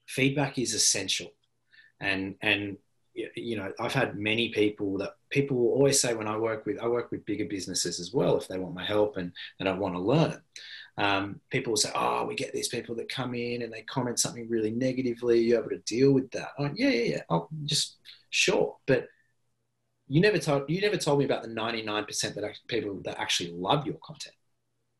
[0.06, 1.28] feedback is essential.
[2.00, 2.78] And and
[3.34, 6.78] you know, I've had many people that people will always say when I work with
[6.80, 9.80] I work with bigger businesses as well if they want my help and they don't
[9.80, 10.40] want to learn.
[10.96, 14.18] Um, people will say, "Oh, we get these people that come in and they comment
[14.18, 15.38] something really negatively.
[15.38, 17.22] Are you able to deal with that?" Like, yeah, yeah, yeah.
[17.30, 17.98] I'll just
[18.30, 19.06] sure, but
[20.08, 23.86] you never told you never told me about the 99% that people that actually love
[23.86, 24.34] your content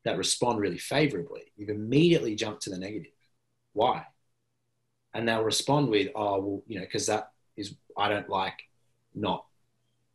[0.04, 1.52] that respond really favorably.
[1.56, 3.12] You've immediately jumped to the negative.
[3.72, 4.06] Why?
[5.14, 8.58] And they'll respond with, "Oh, well, you know, because that is I don't like
[9.14, 9.44] not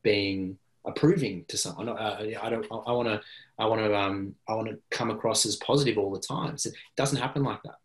[0.03, 1.89] being approving to someone.
[1.89, 2.65] Uh, I don't.
[2.71, 3.21] I want to.
[3.57, 3.95] I want to.
[3.95, 6.57] Um, I want to come across as positive all the time.
[6.57, 7.75] So it doesn't happen like that.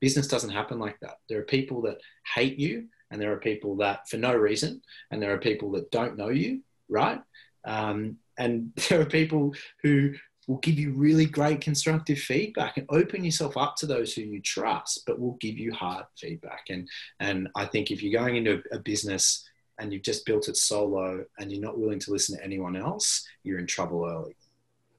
[0.00, 1.18] Business doesn't happen like that.
[1.28, 1.98] There are people that
[2.34, 5.90] hate you, and there are people that for no reason, and there are people that
[5.90, 7.20] don't know you, right?
[7.64, 10.14] Um, and there are people who
[10.50, 14.42] will give you really great constructive feedback and open yourself up to those who you
[14.42, 16.64] trust, but will give you hard feedback.
[16.68, 16.88] And
[17.20, 21.24] and I think if you're going into a business and you've just built it solo
[21.38, 24.34] and you're not willing to listen to anyone else, you're in trouble early.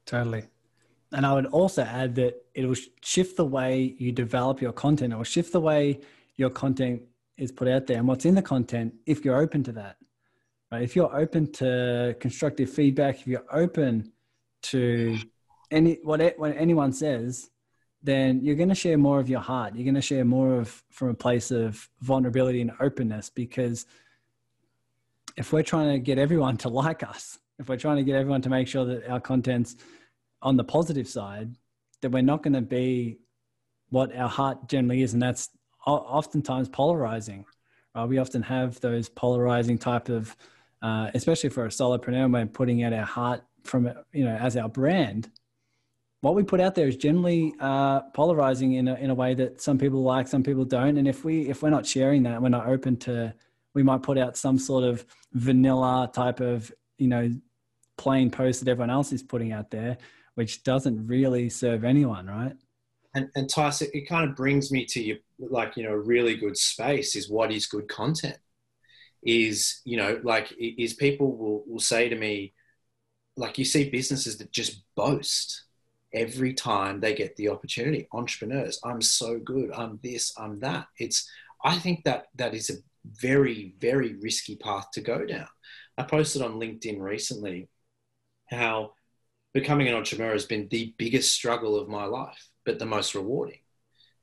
[0.06, 0.44] Totally.
[1.12, 5.12] And I would also add that it will shift the way you develop your content.
[5.12, 6.00] It will shift the way
[6.36, 7.02] your content
[7.36, 9.96] is put out there and what's in the content if you're open to that.
[10.70, 10.82] Right?
[10.82, 14.12] If you're open to constructive feedback, if you're open
[14.62, 15.18] to
[15.72, 17.50] any what what anyone says,
[18.02, 19.74] then you're going to share more of your heart.
[19.74, 23.86] You're going to share more of from a place of vulnerability and openness because
[25.36, 28.42] if we're trying to get everyone to like us, if we're trying to get everyone
[28.42, 29.76] to make sure that our content's
[30.42, 31.54] on the positive side,
[32.00, 33.18] then we're not going to be
[33.90, 35.50] what our heart generally is, and that's
[35.86, 37.44] oftentimes polarizing.
[37.94, 38.08] Right?
[38.08, 40.36] We often have those polarizing type of,
[40.80, 44.68] uh, especially for a solopreneur, when putting out our heart from you know as our
[44.68, 45.30] brand.
[46.22, 49.60] What we put out there is generally uh, polarizing in a, in a way that
[49.60, 52.48] some people like, some people don't, and if we if we're not sharing that, we're
[52.48, 53.34] not open to
[53.74, 57.30] we might put out some sort of vanilla type of you know
[57.96, 59.98] plain post that everyone else is putting out there
[60.34, 62.54] which doesn't really serve anyone right?
[63.14, 66.56] And and Tyson, it kind of brings me to you like you know really good
[66.56, 68.38] space is what is good content?
[69.22, 72.54] Is you know like is people will, will say to me
[73.36, 75.64] like you see businesses that just boast
[76.14, 81.30] every time they get the opportunity entrepreneurs i'm so good i'm this i'm that it's
[81.64, 85.48] i think that that is a very, very risky path to go down.
[85.98, 87.68] I posted on LinkedIn recently
[88.46, 88.92] how
[89.52, 93.58] becoming an entrepreneur has been the biggest struggle of my life, but the most rewarding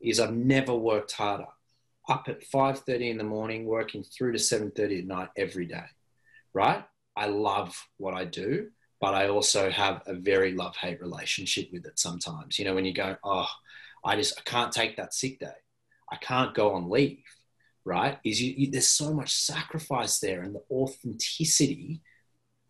[0.02, 1.48] is I've never worked harder.
[2.08, 5.86] Up at 5:30 in the morning, working through to 7:30 at night every day.
[6.54, 6.84] Right?
[7.16, 12.00] I love what I do, but I also have a very love-hate relationship with it
[12.00, 12.60] sometimes.
[12.60, 13.48] You know, when you go, oh,
[14.04, 15.48] I just I can't take that sick day.
[16.12, 17.24] I can't go on leave
[17.90, 18.20] right?
[18.24, 22.02] Is you, you, there's so much sacrifice there, and the authenticity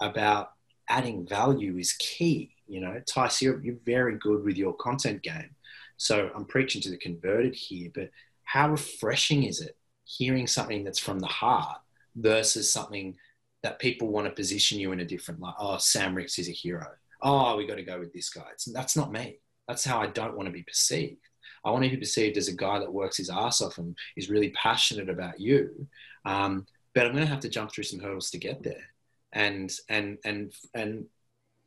[0.02, 0.52] about
[0.88, 2.56] adding value is key.
[2.68, 5.56] You know, Tice, you're, you're very good with your content game.
[5.98, 8.10] So I'm preaching to the converted here, but
[8.46, 11.80] how refreshing is it hearing something that's from the heart
[12.16, 13.16] versus something
[13.64, 15.56] that people want to position you in a different light?
[15.60, 16.88] Oh, Sam Ricks is a hero.
[17.22, 18.46] Oh, we got to go with this guy.
[18.54, 19.40] It's, that's not me.
[19.68, 21.22] That's how I don't want to be perceived.
[21.64, 24.30] I want to be perceived as a guy that works his ass off and is
[24.30, 25.88] really passionate about you.
[26.26, 28.84] Um, but I'm going to have to jump through some hurdles to get there.
[29.32, 31.06] And and and and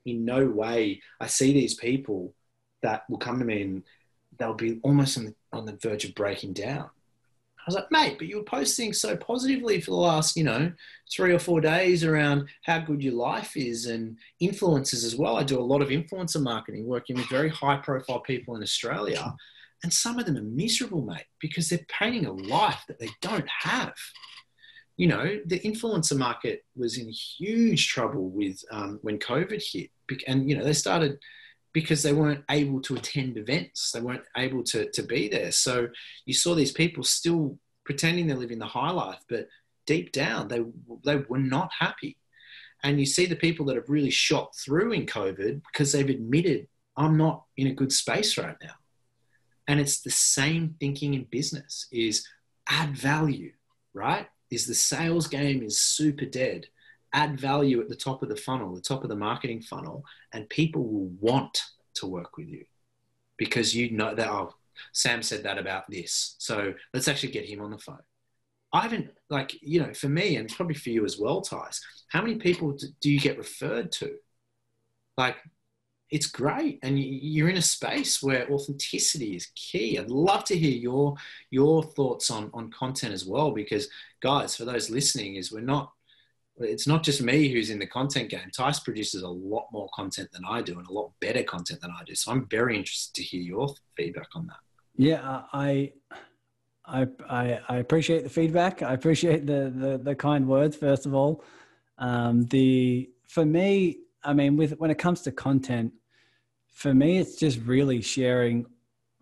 [0.05, 2.35] in no way I see these people
[2.83, 3.83] that will come to me and
[4.39, 6.91] they'll be almost on the, on the verge of breaking down.
[7.63, 10.73] I was like, mate, but you were posting so positively for the last, you know,
[11.13, 15.37] three or four days around how good your life is and influences as well.
[15.37, 19.33] I do a lot of influencer marketing, working with very high profile people in Australia.
[19.85, 23.49] And some of them are miserable, mate, because they're painting a life that they don't
[23.61, 23.95] have.
[24.97, 29.91] You know, the influencer market was in huge trouble with um, when COVID hit.
[30.27, 31.17] And, you know, they started
[31.73, 35.53] because they weren't able to attend events, they weren't able to, to be there.
[35.53, 35.89] So
[36.27, 39.49] you saw these people still pretending they're living the high life, but
[39.87, 40.61] deep down, they,
[41.05, 42.19] they were not happy.
[42.85, 46.67] And you see the people that have really shot through in COVID because they've admitted,
[46.97, 48.75] I'm not in a good space right now
[49.69, 52.27] and it's the same thinking in business is
[52.69, 53.53] add value
[53.95, 56.67] right is the sales game is super dead
[57.13, 60.49] add value at the top of the funnel the top of the marketing funnel and
[60.49, 61.63] people will want
[61.95, 62.65] to work with you
[63.37, 64.55] because you know that oh
[64.93, 67.99] sam said that about this so let's actually get him on the phone
[68.73, 71.81] I haven't like you know for me and probably for you as well, Tice.
[72.09, 74.17] How many people do you get referred to?
[75.19, 75.37] Like,
[76.11, 79.99] it's great, and you're in a space where authenticity is key.
[79.99, 81.17] I'd love to hear your
[81.51, 83.89] your thoughts on on content as well, because
[84.23, 85.93] guys, for those listening, is we're not.
[86.59, 88.51] It's not just me who's in the content game.
[88.55, 91.91] Tice produces a lot more content than I do, and a lot better content than
[91.91, 92.15] I do.
[92.15, 94.59] So I'm very interested to hear your feedback on that.
[94.97, 95.93] Yeah, I
[96.85, 98.83] I, I, I appreciate the feedback.
[98.83, 101.45] I appreciate the, the, the kind words, first of all.
[101.99, 105.93] Um, the, for me, I mean, with, when it comes to content,
[106.69, 108.67] for me, it's just really sharing,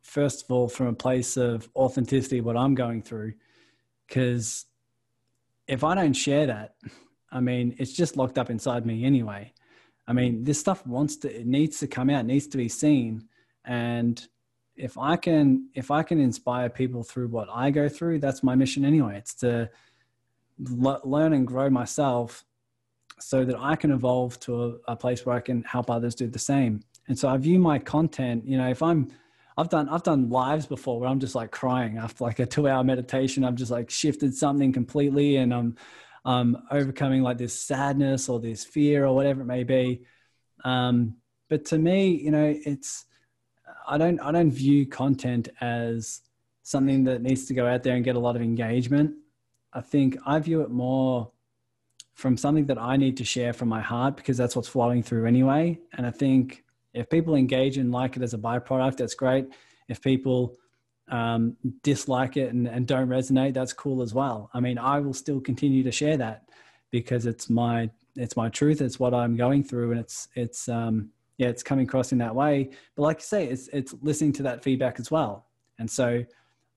[0.02, 3.34] first of all, from a place of authenticity, what I'm going through.
[4.08, 4.64] Because
[5.66, 6.74] if I don't share that,
[7.32, 9.52] I mean, it's just locked up inside me anyway.
[10.06, 13.28] I mean, this stuff wants to, it needs to come out, needs to be seen.
[13.64, 14.26] And
[14.76, 18.54] if I can if I can inspire people through what I go through, that's my
[18.54, 19.18] mission anyway.
[19.18, 19.70] It's to
[20.82, 22.44] l- learn and grow myself
[23.20, 26.26] so that I can evolve to a, a, place where I can help others do
[26.26, 26.82] the same.
[27.08, 29.10] And so I view my content, you know, if I'm
[29.58, 32.82] I've done I've done lives before where I'm just like crying after like a 2-hour
[32.84, 35.76] meditation, I've just like shifted something completely and I'm
[36.24, 40.02] um overcoming like this sadness or this fear or whatever it may be.
[40.64, 41.16] Um
[41.48, 43.06] but to me, you know, it's
[43.86, 46.20] I don't I don't view content as
[46.62, 49.14] something that needs to go out there and get a lot of engagement.
[49.72, 51.32] I think I view it more
[52.14, 55.26] from something that I need to share from my heart because that's what's flowing through
[55.26, 55.78] anyway.
[55.94, 59.46] And I think if people engage and like it as a byproduct, that's great.
[59.88, 60.56] If people
[61.10, 64.50] um, dislike it and, and don't resonate, that's cool as well.
[64.54, 66.48] I mean, I will still continue to share that
[66.90, 68.80] because it's my it's my truth.
[68.80, 72.34] It's what I'm going through, and it's it's um, yeah, it's coming across in that
[72.34, 72.70] way.
[72.96, 75.46] But like you say, it's it's listening to that feedback as well.
[75.78, 76.24] And so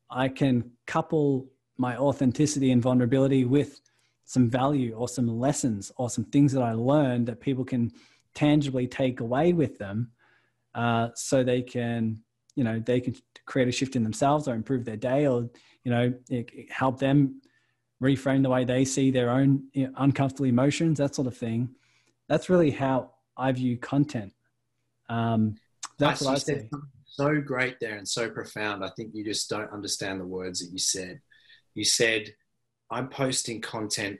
[0.09, 3.81] I can couple my authenticity and vulnerability with
[4.25, 7.91] some value or some lessons or some things that I learned that people can
[8.33, 10.11] tangibly take away with them
[10.75, 12.19] uh, so they can,
[12.55, 15.49] you know, they can create a shift in themselves or improve their day or,
[15.83, 17.41] you know, it, it help them
[18.01, 21.69] reframe the way they see their own you know, uncomfortable emotions, that sort of thing.
[22.27, 24.33] That's really how I view content.
[25.09, 25.55] Um,
[25.97, 26.69] that's what I say.
[27.05, 28.83] So great there and so profound.
[28.83, 31.21] I think you just don't understand the words that you said.
[31.75, 32.33] You said,
[32.89, 34.19] I'm posting content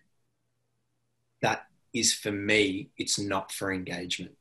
[1.42, 4.36] that is for me, it's not for engagement.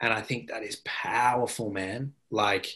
[0.00, 2.12] And I think that is powerful, man.
[2.30, 2.66] Like,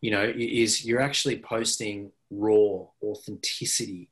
[0.00, 4.10] you know, is you're actually posting raw authenticity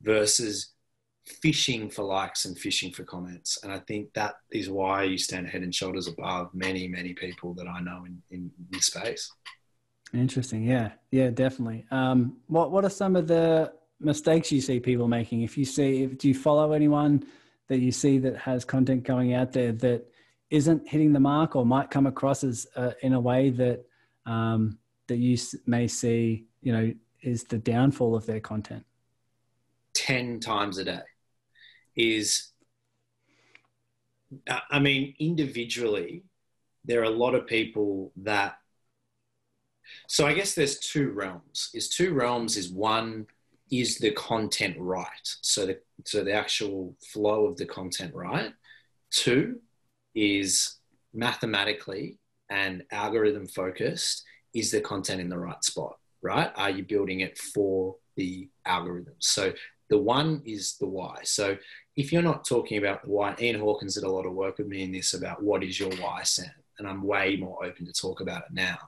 [0.00, 0.72] versus
[1.26, 3.58] fishing for likes and fishing for comments.
[3.62, 7.54] And I think that is why you stand head and shoulders above many, many people
[7.54, 9.30] that I know in, in this space.
[10.12, 10.64] Interesting.
[10.64, 10.92] Yeah.
[11.10, 11.86] Yeah, definitely.
[11.90, 15.42] Um, what, what are some of the mistakes you see people making?
[15.42, 17.24] If you see, if, do you follow anyone
[17.68, 20.06] that you see that has content going out there that
[20.54, 23.84] isn't hitting the mark or might come across as uh, in a way that,
[24.24, 24.78] um,
[25.08, 25.36] that you
[25.66, 28.84] may see, you know, is the downfall of their content?
[29.94, 31.00] 10 times a day
[31.96, 32.52] is,
[34.70, 36.22] I mean, individually,
[36.84, 38.58] there are a lot of people that.
[40.06, 41.70] So I guess there's two realms.
[41.74, 43.26] Is two realms is one
[43.72, 45.08] is the content right?
[45.40, 48.52] So the so the actual flow of the content right.
[49.10, 49.60] Two
[50.14, 50.76] is
[51.12, 52.18] mathematically
[52.50, 57.38] and algorithm focused is the content in the right spot right are you building it
[57.38, 59.52] for the algorithm so
[59.90, 61.56] the one is the why so
[61.96, 64.66] if you're not talking about the why, Ian Hawkins did a lot of work with
[64.66, 67.92] me in this about what is your why, Sam, and I'm way more open to
[67.92, 68.78] talk about it now,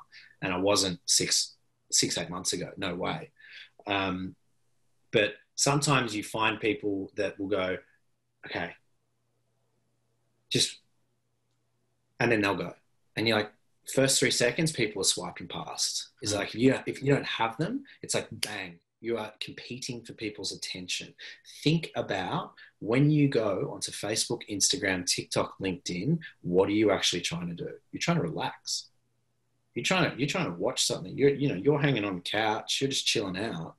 [0.43, 1.55] and I wasn't six,
[1.91, 2.71] six, eight months ago.
[2.77, 3.31] No way.
[3.87, 4.35] Um,
[5.13, 7.79] but sometimes you find people that will go,
[8.47, 8.73] okay,
[10.51, 10.79] just,
[12.21, 12.75] and then they'll go,
[13.17, 13.53] and you're like,
[13.95, 16.09] first three seconds, people are swiping past.
[16.23, 16.37] Is mm.
[16.37, 20.13] like if you if you don't have them, it's like bang, you are competing for
[20.15, 21.15] people's attention.
[21.63, 27.49] Think about when you go onto Facebook, Instagram, TikTok, LinkedIn, what are you actually trying
[27.49, 27.71] to do?
[27.93, 28.89] You're trying to relax.
[29.75, 31.17] You're trying to you're trying to watch something.
[31.17, 32.81] You're you know you're hanging on the couch.
[32.81, 33.75] You're just chilling out.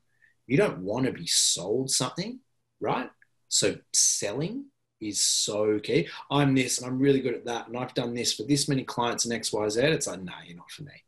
[0.45, 2.39] You don't want to be sold something,
[2.79, 3.09] right?
[3.49, 4.65] So selling
[4.99, 6.07] is so key.
[6.31, 8.83] I'm this and I'm really good at that, and I've done this for this many
[8.83, 9.81] clients and X Y Z.
[9.81, 11.03] It's like, no, nah, you're not for me.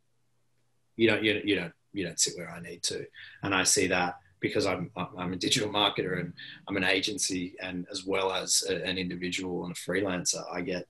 [0.96, 3.06] You don't you, you don't you don't sit where I need to,
[3.44, 6.34] and I see that because I'm I'm a digital marketer and
[6.68, 10.88] I'm an agency and as well as a, an individual and a freelancer, I get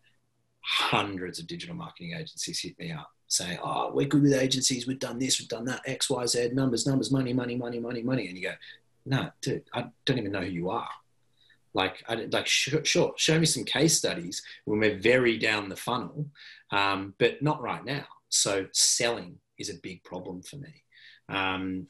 [0.62, 4.88] hundreds of digital marketing agencies hit me up saying, "Oh, we're good with agencies.
[4.88, 5.39] We've done this.
[5.39, 5.82] We've done that.
[5.86, 6.50] X, Y, Z.
[6.54, 8.54] Numbers, numbers, money, money, money, money, money." And you go,
[9.06, 10.89] no, dude, I don't even know who you are.
[11.74, 15.76] Like, I, like sure, sure, show me some case studies when we're very down the
[15.76, 16.26] funnel,
[16.72, 18.05] um, but not right now.
[18.30, 20.84] So selling is a big problem for me.
[21.28, 21.88] Um,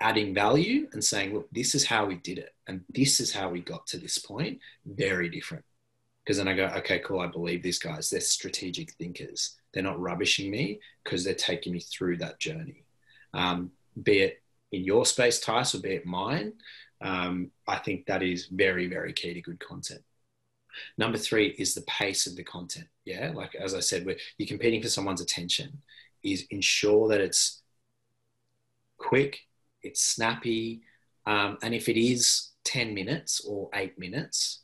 [0.00, 3.50] adding value and saying, look, this is how we did it, and this is how
[3.50, 5.64] we got to this point, very different.
[6.24, 8.10] Because then I go, okay, cool, I believe these guys.
[8.10, 9.56] They're strategic thinkers.
[9.72, 12.84] They're not rubbishing me because they're taking me through that journey.
[13.32, 13.70] Um,
[14.02, 14.42] be it
[14.72, 16.52] in your space, Tice, or be it mine,
[17.00, 20.02] um, I think that is very, very key to good content.
[20.98, 22.86] Number three is the pace of the content.
[23.04, 24.06] Yeah, like as I said,
[24.38, 25.82] you're competing for someone's attention.
[26.22, 27.62] Is ensure that it's
[28.98, 29.40] quick,
[29.82, 30.82] it's snappy,
[31.26, 34.60] um, and if it is 10 minutes or eight minutes,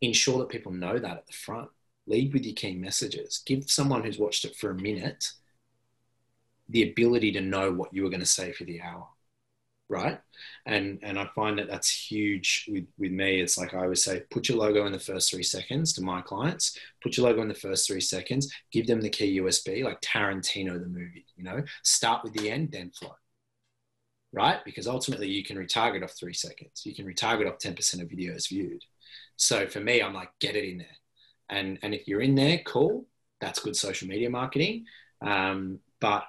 [0.00, 1.68] ensure that people know that at the front.
[2.06, 3.42] Lead with your key messages.
[3.44, 5.32] Give someone who's watched it for a minute
[6.68, 9.08] the ability to know what you were going to say for the hour
[9.88, 10.18] right?
[10.66, 13.40] And and i find that that's huge with with me.
[13.40, 16.20] It's like i always say put your logo in the first three seconds to my
[16.22, 16.78] clients.
[17.02, 18.52] Put your logo in the first three seconds.
[18.72, 21.62] Give them the key USP like tarantino the movie you know?
[21.82, 23.14] Start with the end then flow
[24.32, 24.64] right?
[24.64, 26.82] Because ultimately you can retarget off three seconds.
[26.84, 28.82] You can retarget off 10% of videos viewed.
[29.36, 30.98] So for me i'm like get it in there.
[31.48, 33.06] And and if you're in there cool.
[33.40, 34.86] That's good social media marketing.
[35.20, 36.24] Um, but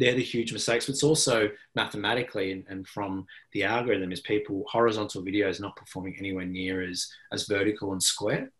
[0.00, 0.86] they're the huge mistakes.
[0.86, 6.16] But it's also mathematically and, and, from the algorithm is people horizontal videos not performing
[6.18, 8.50] anywhere near as as vertical and square.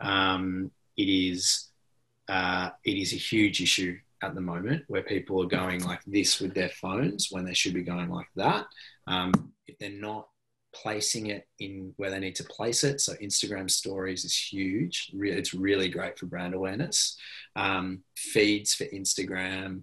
[0.00, 1.70] Um, it is
[2.28, 6.40] uh, it is a huge issue at the moment where people are going like this
[6.40, 8.66] with their phones when they should be going like that.
[9.06, 10.28] Um, if they're not
[10.74, 15.10] placing it in where they need to place it, so Instagram stories is huge.
[15.14, 17.16] It's really great for brand awareness.
[17.56, 19.82] Um, feeds for Instagram,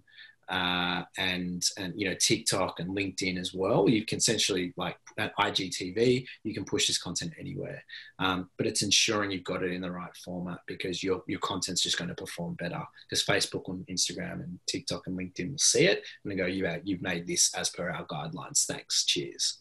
[0.50, 3.88] uh, and and you know TikTok and LinkedIn as well.
[3.88, 7.82] You can essentially like at IGTV, you can push this content anywhere,
[8.18, 11.82] um, but it's ensuring you've got it in the right format because your your content's
[11.82, 12.82] just going to perform better.
[13.08, 17.02] Because Facebook and Instagram and TikTok and LinkedIn will see it and go, you you've
[17.02, 18.66] made this as per our guidelines.
[18.66, 19.04] Thanks.
[19.04, 19.58] Cheers.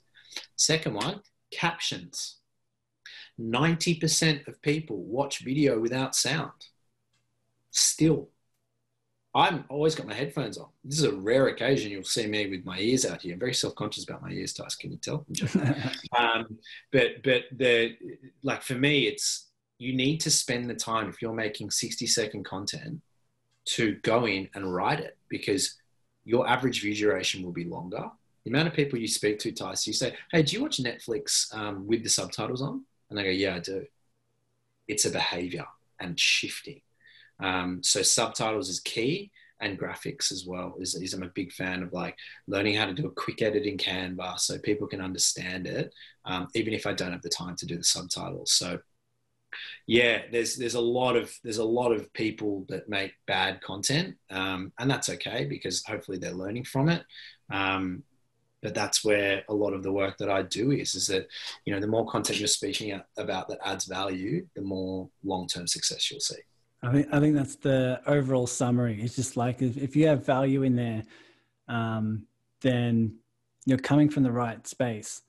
[0.55, 1.21] Second one,
[1.51, 2.37] captions.
[3.39, 6.51] 90% of people watch video without sound.
[7.71, 8.29] Still,
[9.35, 10.69] I'm always got my headphones on.
[10.83, 13.33] This is a rare occasion you'll see me with my ears out here.
[13.33, 14.75] I'm very self-conscious about my ears, Tice.
[14.75, 15.25] Can you tell?
[16.17, 16.57] um,
[16.91, 17.95] but but the
[18.41, 22.43] like for me, it's you need to spend the time if you're making 60 second
[22.43, 23.01] content
[23.65, 25.75] to go in and write it because
[26.25, 28.09] your average view duration will be longer.
[28.43, 31.53] The amount of people you speak to, Tice, you say, "Hey, do you watch Netflix
[31.55, 33.85] um, with the subtitles on?" And they go, "Yeah, I do."
[34.87, 35.67] It's a behavior
[35.99, 36.81] and shifting
[37.39, 39.31] um, so subtitles is key
[39.61, 42.15] and graphics as well is, is I'm a big fan of like
[42.47, 45.93] learning how to do a quick edit in Canva so people can understand it,
[46.25, 48.53] um, even if I don't have the time to do the subtitles.
[48.53, 48.79] So
[49.87, 54.15] yeah, there's there's a lot of there's a lot of people that make bad content,
[54.29, 57.03] um, and that's okay because hopefully they're learning from it.
[57.51, 58.03] Um,
[58.61, 61.27] but that's where a lot of the work that I do is is that
[61.65, 65.67] you know the more content you're speaking about that adds value, the more long term
[65.67, 66.35] success you'll see.
[66.81, 69.01] I think I think that's the overall summary.
[69.01, 71.03] It's just like if, if you have value in there,
[71.67, 72.25] um,
[72.61, 73.15] then
[73.65, 75.21] you're coming from the right space.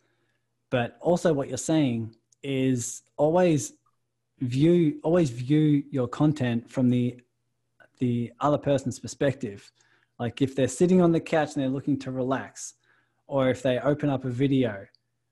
[0.70, 3.74] But also, what you're saying is always
[4.38, 7.20] view always view your content from the
[7.98, 9.70] the other person's perspective.
[10.18, 12.74] Like if they're sitting on the couch and they're looking to relax,
[13.26, 14.86] or if they open up a video,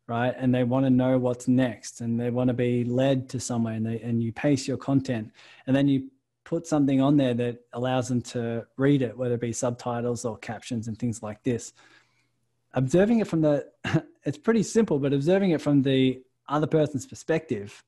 [0.08, 3.40] right, and they want to know what's next, and they want to be led to
[3.40, 5.30] somewhere, and they and you pace your content,
[5.66, 6.10] and then you
[6.48, 10.38] put something on there that allows them to read it, whether it be subtitles or
[10.38, 11.74] captions and things like this.
[12.72, 13.66] Observing it from the,
[14.24, 17.84] it's pretty simple, but observing it from the other person's perspective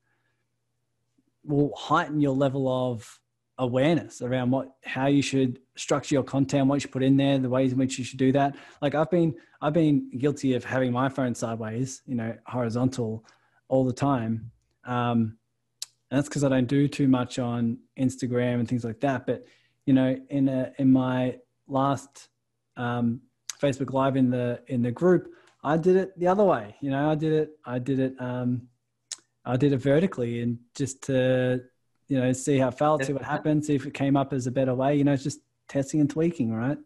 [1.43, 3.19] will heighten your level of
[3.57, 7.49] awareness around what how you should structure your content what you put in there the
[7.49, 10.91] ways in which you should do that like i've been i've been guilty of having
[10.91, 13.25] my phone sideways you know horizontal
[13.67, 14.51] all the time
[14.85, 15.37] um,
[16.11, 19.25] and that's because I don't do too much on Instagram and things like that.
[19.25, 19.45] But
[19.85, 22.27] you know, in a, in my last
[22.75, 23.21] um,
[23.59, 25.29] Facebook Live in the in the group,
[25.63, 26.75] I did it the other way.
[26.81, 28.67] You know, I did it I did it um,
[29.45, 31.61] I did it vertically and just to
[32.09, 34.47] you know see how it felt, see what happened, see if it came up as
[34.47, 34.95] a better way.
[34.97, 35.39] You know, it's just
[35.71, 36.77] testing and tweaking, right?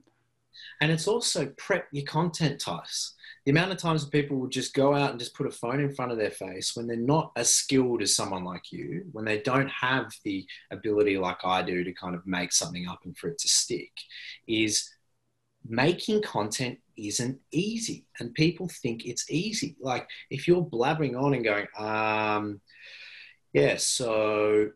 [0.81, 3.15] And it's also prep your content Tice
[3.45, 5.93] the amount of times people will just go out and just put a phone in
[5.93, 9.39] front of their face when they're not as skilled as someone like you, when they
[9.39, 13.27] don't have the ability like I do to kind of make something up and for
[13.27, 13.91] it to stick,
[14.47, 14.89] is
[15.67, 19.75] making content isn't easy and people think it's easy.
[19.79, 22.61] Like if you're blabbering on and going um
[23.53, 24.69] yeah so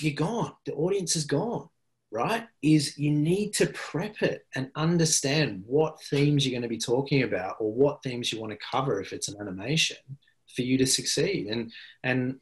[0.00, 0.52] you're gone.
[0.66, 1.68] The audience is gone
[2.12, 6.78] right is you need to prep it and understand what themes you're going to be
[6.78, 9.96] talking about or what themes you want to cover if it's an animation
[10.54, 11.46] for you to succeed.
[11.46, 12.40] And and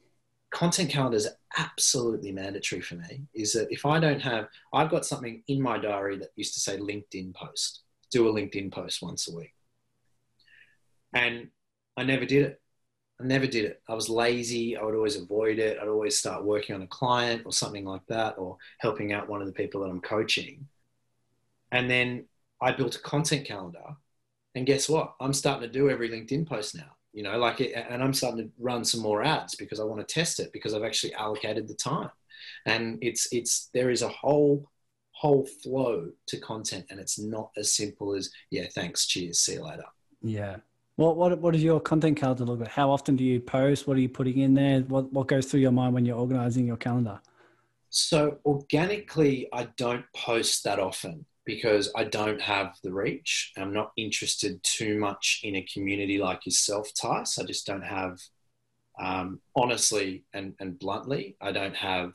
[0.51, 5.05] content calendar is absolutely mandatory for me is that if i don't have i've got
[5.05, 9.27] something in my diary that used to say linkedin post do a linkedin post once
[9.27, 9.53] a week.
[11.13, 11.49] And
[11.97, 12.61] i never did it
[13.21, 13.81] I never did it.
[13.87, 14.77] I was lazy.
[14.77, 15.77] I would always avoid it.
[15.81, 19.41] I'd always start working on a client or something like that, or helping out one
[19.41, 20.67] of the people that I'm coaching.
[21.71, 22.25] And then
[22.61, 23.95] I built a content calendar.
[24.55, 25.15] And guess what?
[25.19, 26.95] I'm starting to do every LinkedIn post now.
[27.13, 30.05] You know, like, it, and I'm starting to run some more ads because I want
[30.05, 32.09] to test it because I've actually allocated the time.
[32.65, 34.69] And it's it's there is a whole
[35.11, 39.63] whole flow to content, and it's not as simple as yeah, thanks, cheers, see you
[39.63, 39.83] later.
[40.21, 40.57] Yeah,
[40.99, 42.67] what what what does your content calendar look like?
[42.67, 43.87] How often do you post?
[43.87, 44.81] What are you putting in there?
[44.81, 47.21] What what goes through your mind when you're organizing your calendar?
[47.89, 53.53] So organically, I don't post that often because I don't have the reach.
[53.57, 57.39] I'm not interested too much in a community like yourself, Tice.
[57.39, 58.19] I just don't have,
[58.99, 62.13] um, honestly and, and bluntly, I don't have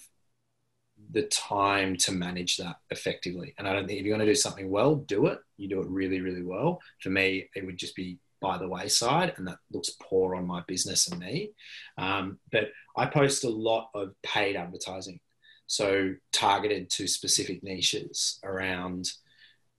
[1.11, 3.55] the time to manage that effectively.
[3.59, 5.39] And I don't think if you're going to do something well, do it.
[5.57, 6.81] You do it really, really well.
[7.01, 10.63] For me, it would just be by the wayside, and that looks poor on my
[10.69, 11.53] business and me.
[11.97, 15.19] Um, but I post a lot of paid advertising,
[15.67, 19.11] so targeted to specific niches around,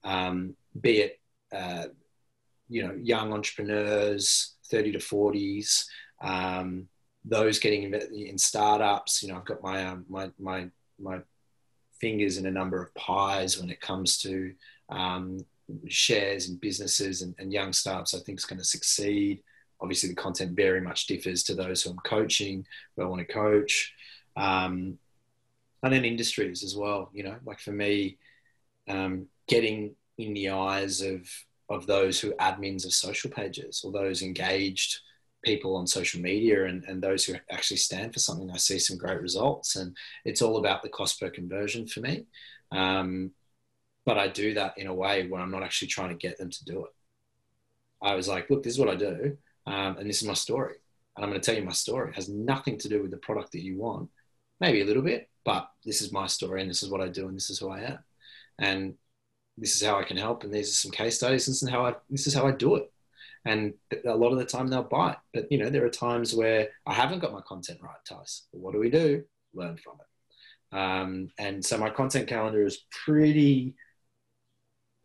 [0.03, 1.19] um, be it
[1.51, 1.85] uh,
[2.67, 5.87] you know young entrepreneurs, thirty to forties,
[6.23, 6.87] um,
[7.23, 9.21] those getting in startups.
[9.21, 11.19] You know, I've got my um, my my my
[12.01, 14.53] fingers in a number of pies when it comes to
[14.89, 15.37] um,
[15.87, 19.41] shares and businesses and, and young startups I think is going to succeed.
[19.81, 23.33] Obviously, the content very much differs to those who I'm coaching, who I want to
[23.33, 23.93] coach.
[24.37, 24.97] Um,
[25.83, 28.17] and then industries as well, you know, like for me,
[28.87, 31.27] um, getting in the eyes of,
[31.69, 34.99] of those who are admins of social pages or those engaged
[35.43, 38.97] people on social media and, and those who actually stand for something, I see some
[38.97, 39.75] great results.
[39.75, 39.95] And
[40.25, 42.25] it's all about the cost per conversion for me.
[42.71, 43.31] Um,
[44.05, 46.49] but I do that in a way where I'm not actually trying to get them
[46.49, 46.91] to do it.
[48.01, 50.75] I was like, look, this is what I do, um, and this is my story,
[51.15, 52.09] and I'm going to tell you my story.
[52.09, 54.09] It has nothing to do with the product that you want,
[54.59, 57.27] maybe a little bit, but this is my story, and this is what I do,
[57.27, 57.99] and this is who I am,
[58.59, 58.93] and
[59.57, 61.45] this is how I can help, and these are some case studies.
[61.47, 62.91] This is how I this is how I do it,
[63.45, 63.73] and
[64.05, 66.93] a lot of the time they'll bite, but you know there are times where I
[66.93, 68.47] haven't got my content right, Tice.
[68.51, 69.23] what do we do?
[69.53, 70.77] Learn from it.
[70.77, 73.75] Um, and so my content calendar is pretty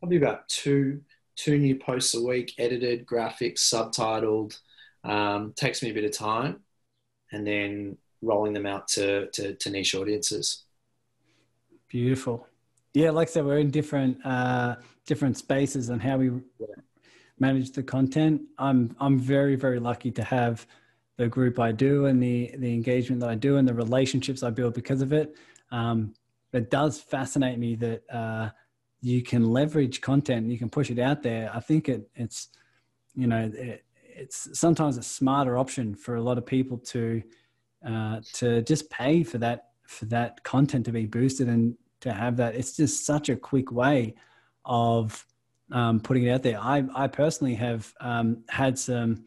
[0.00, 1.02] probably about two
[1.36, 4.58] two new posts a week, edited, graphics, subtitled.
[5.04, 6.60] Um, takes me a bit of time,
[7.32, 10.64] and then rolling them out to, to, to niche audiences.
[11.88, 12.46] Beautiful.
[12.92, 14.76] Yeah, like I said, we're in different uh,
[15.06, 16.30] different spaces and how we
[17.38, 18.42] manage the content.
[18.58, 20.66] I'm I'm very very lucky to have
[21.16, 24.50] the group I do and the the engagement that I do and the relationships I
[24.50, 25.36] build because of it.
[25.70, 26.14] Um,
[26.52, 28.50] it does fascinate me that uh,
[29.02, 31.50] you can leverage content you can push it out there.
[31.54, 32.48] I think it, it's
[33.14, 37.22] you know it, it's sometimes a smarter option for a lot of people to
[37.86, 42.36] uh, to just pay for that for that content to be boosted and to have
[42.36, 42.54] that.
[42.54, 44.14] It's just such a quick way
[44.64, 45.26] of
[45.72, 46.60] um, putting it out there.
[46.60, 49.24] I i personally have um, had some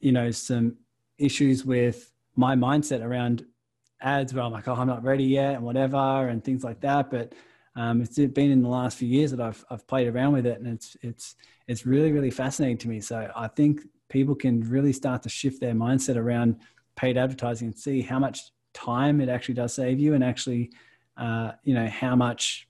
[0.00, 0.76] you know some
[1.18, 3.44] issues with my mindset around
[4.00, 7.10] ads where i'm like oh i'm not ready yet and whatever and things like that.
[7.10, 7.34] But
[7.78, 10.58] um, it's been in the last few years that I've, I've played around with it
[10.58, 11.36] and it's, it's,
[11.68, 13.00] it's really, really fascinating to me.
[13.00, 16.56] So I think people can really start to shift their mindset around
[16.96, 18.40] paid advertising and see how much
[18.74, 20.72] time it actually does save you and actually,
[21.18, 22.66] uh, you know, how much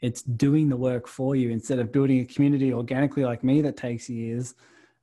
[0.00, 3.76] it's doing the work for you instead of building a community organically like me that
[3.76, 4.56] takes years.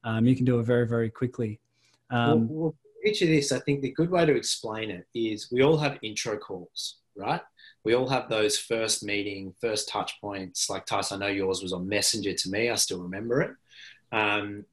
[0.03, 1.61] Um, you can do it very, very quickly.
[2.09, 2.75] Um, well, well,
[3.05, 5.97] each of this, I think the good way to explain it is we all have
[6.01, 7.41] intro calls, right?
[7.89, 10.69] We all have those first meeting, first touch points.
[10.69, 12.69] Like Tyson, I know yours was on Messenger to me.
[12.69, 13.51] I still remember it.
[14.11, 14.65] Um,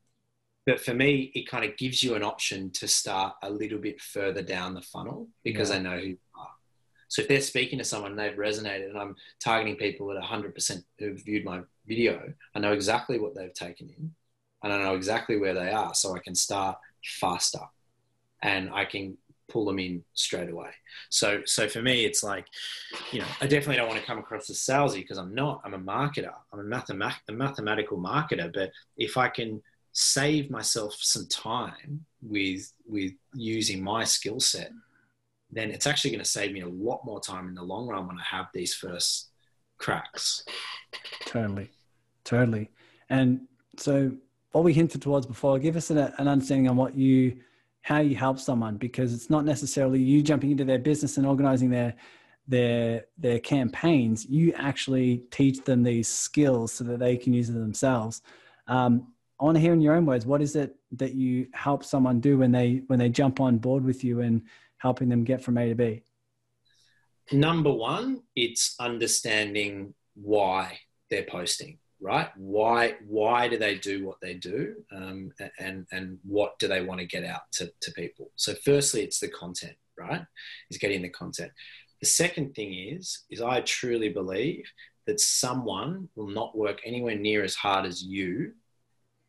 [0.66, 4.02] but for me, it kind of gives you an option to start a little bit
[4.02, 5.76] further down the funnel because yeah.
[5.76, 6.50] I know who you are.
[7.08, 10.84] So if they're speaking to someone and they've resonated, and I'm targeting people at 100%
[10.98, 14.14] who've viewed my video, I know exactly what they've taken in,
[14.62, 17.60] and I know exactly where they are, so I can start faster,
[18.42, 19.16] and I can
[19.48, 20.70] pull them in straight away.
[21.10, 22.46] So, so for me, it's like,
[23.12, 25.60] you know, I definitely don't want to come across as salesy because I'm not.
[25.64, 26.32] I'm a marketer.
[26.52, 28.52] I'm a, mathemat- a mathematical marketer.
[28.52, 34.70] But if I can save myself some time with with using my skill set,
[35.50, 38.06] then it's actually going to save me a lot more time in the long run
[38.06, 39.30] when I have these first
[39.78, 40.44] cracks.
[41.24, 41.70] Totally,
[42.24, 42.70] totally.
[43.08, 43.42] And
[43.78, 44.12] so,
[44.52, 47.38] what we hinted towards before, give us an, an understanding on what you
[47.86, 51.70] how you help someone because it's not necessarily you jumping into their business and organizing
[51.70, 51.94] their
[52.48, 54.26] their their campaigns.
[54.26, 58.22] You actually teach them these skills so that they can use them themselves.
[58.66, 61.84] Um, i want to hear in your own words what is it that you help
[61.84, 64.42] someone do when they when they jump on board with you and
[64.78, 66.02] helping them get from a to b?
[67.30, 72.28] Number one it's understanding why they're posting right?
[72.36, 77.00] Why why do they do what they do, um, and and what do they want
[77.00, 78.30] to get out to, to people?
[78.36, 80.22] So firstly, it's the content, right?
[80.70, 81.52] Is getting the content.
[82.00, 84.64] The second thing is is I truly believe
[85.06, 88.52] that someone will not work anywhere near as hard as you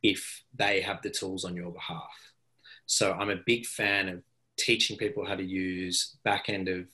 [0.04, 2.34] if they have the tools on your behalf.
[2.86, 4.24] So I'm a big fan of
[4.58, 6.88] teaching people how to use back end of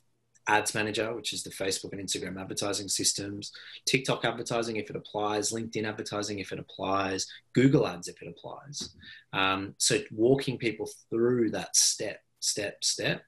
[0.47, 3.51] Ads Manager, which is the Facebook and Instagram advertising systems,
[3.85, 8.89] TikTok advertising if it applies, LinkedIn advertising if it applies, Google Ads if it applies.
[9.31, 13.23] Um, so walking people through that step, step, step,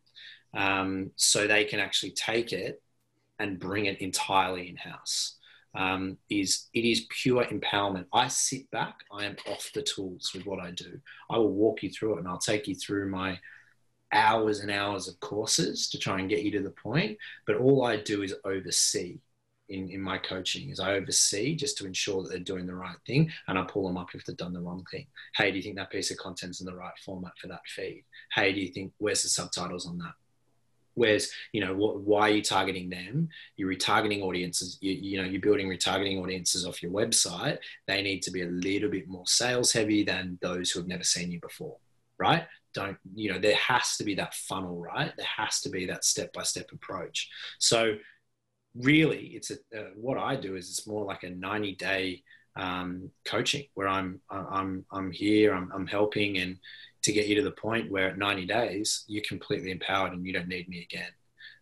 [0.55, 2.81] um, so they can actually take it
[3.39, 5.37] and bring it entirely in house.
[5.73, 8.05] Um, is it is pure empowerment.
[8.13, 10.99] I sit back, I am off the tools with what I do.
[11.29, 13.37] I will walk you through it and I'll take you through my
[14.11, 17.17] hours and hours of courses to try and get you to the point.
[17.45, 19.19] But all I do is oversee
[19.69, 22.97] in, in my coaching is I oversee just to ensure that they're doing the right
[23.05, 25.07] thing and I pull them up if they've done the wrong thing.
[25.35, 28.03] Hey, do you think that piece of content's in the right format for that feed?
[28.33, 30.13] Hey, do you think where's the subtitles on that?
[30.93, 33.27] Where's you know what, why are you targeting them?
[33.57, 34.77] You're retargeting audiences.
[34.79, 37.57] You, you know you're building retargeting audiences off your website.
[37.85, 41.03] They need to be a little bit more sales heavy than those who have never
[41.03, 41.75] seen you before,
[42.17, 42.45] right?
[42.75, 45.11] Don't you know there has to be that funnel right?
[45.17, 47.29] There has to be that step by step approach.
[47.59, 47.95] So
[48.77, 52.21] really it's a, uh, what i do is it's more like a 90 day
[52.57, 56.57] um, coaching where i'm i'm i'm here I'm, I'm helping and
[57.05, 60.33] to get you to the point where at 90 days you're completely empowered and you
[60.33, 61.11] don't need me again.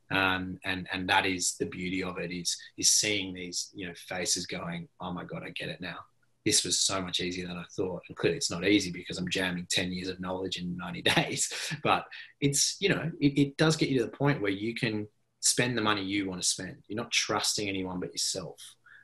[0.10, 3.94] Um, and and that is the beauty of it is is seeing these you know
[3.96, 5.98] faces going oh my god i get it now
[6.46, 8.02] this was so much easier than I thought.
[8.08, 11.52] And clearly it's not easy because I'm jamming 10 years of knowledge in 90 days.
[11.84, 12.06] But
[12.42, 15.08] it's, you know, it, it does get you to the point where you can
[15.40, 16.78] spend the money you want to spend.
[16.88, 18.60] You're not trusting anyone but yourself.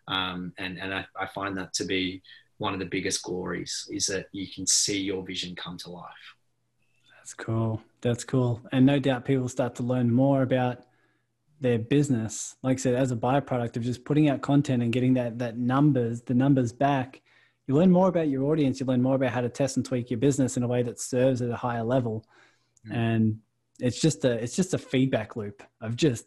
[0.08, 2.24] Um, and and I, I find that to be
[2.58, 6.36] one of the biggest glories is that you can see your vision come to life.
[7.18, 7.82] That's cool.
[8.02, 8.62] That's cool.
[8.72, 10.86] And no doubt people start to learn more about
[11.62, 15.14] their business like i said as a byproduct of just putting out content and getting
[15.14, 17.22] that that numbers the numbers back
[17.70, 20.10] you learn more about your audience you learn more about how to test and tweak
[20.10, 22.26] your business in a way that serves at a higher level.
[22.88, 22.96] Mm.
[22.96, 23.40] and
[23.80, 26.26] it's just a it's just a feedback loop of just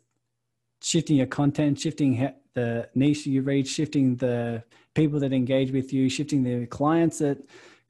[0.82, 4.62] shifting your content shifting the niche you reach shifting the
[4.95, 7.38] people that engage with you shifting the clients that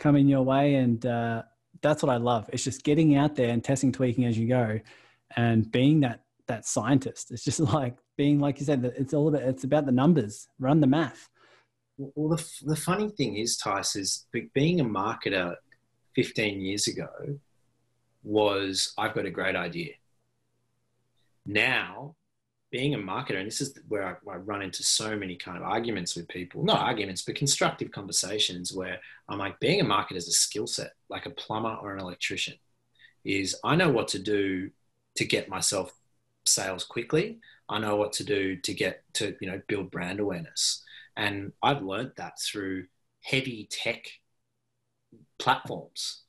[0.02, 0.74] come in your way.
[0.74, 1.42] And uh,
[1.80, 2.50] that's what i love.
[2.52, 4.80] It's just getting out there and testing tweaking as you go
[5.36, 7.30] and being that that scientist.
[7.30, 10.48] It's just like being like you said it's all about it's about the numbers.
[10.58, 11.28] Run the math
[12.14, 15.56] well, the, the funny thing is, Tice, is being a marketer
[16.14, 17.08] 15 years ago
[18.22, 19.94] was I've got a great idea.
[21.44, 22.14] Now,
[22.70, 25.62] being a marketer, and this is where I, I, run into so many kind of
[25.62, 28.98] arguments with people, not arguments, but constructive conversations where
[29.28, 32.54] I'm like, being a marketer is a skill set, like a plumber or an electrician,
[33.24, 34.70] is I know what to do
[35.16, 35.92] to get myself
[36.46, 37.40] sales quickly.
[37.68, 40.82] I know what to do to get to, you know, build brand awareness.
[41.16, 42.86] And I've learned that through
[43.22, 44.06] heavy tech
[45.38, 46.22] platforms.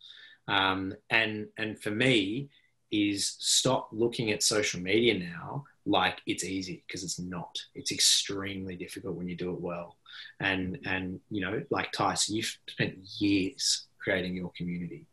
[0.47, 2.49] Um, and, and for me,
[2.91, 7.59] is stop looking at social media now like it's easy because it's not.
[7.75, 9.97] It's extremely difficult when you do it well.
[10.39, 15.07] And and you know, like Tyson, you've spent years creating your community.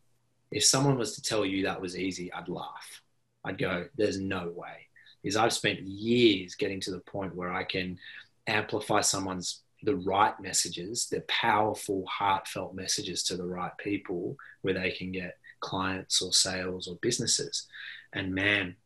[0.52, 3.02] If someone was to tell you that was easy, I'd laugh.
[3.44, 4.88] I'd go, "There's no way."
[5.22, 7.98] Is I've spent years getting to the point where I can
[8.46, 14.90] amplify someone's the right messages, the powerful, heartfelt messages to the right people where they
[14.90, 17.66] can get clients or sales or businesses.
[18.12, 18.76] And man,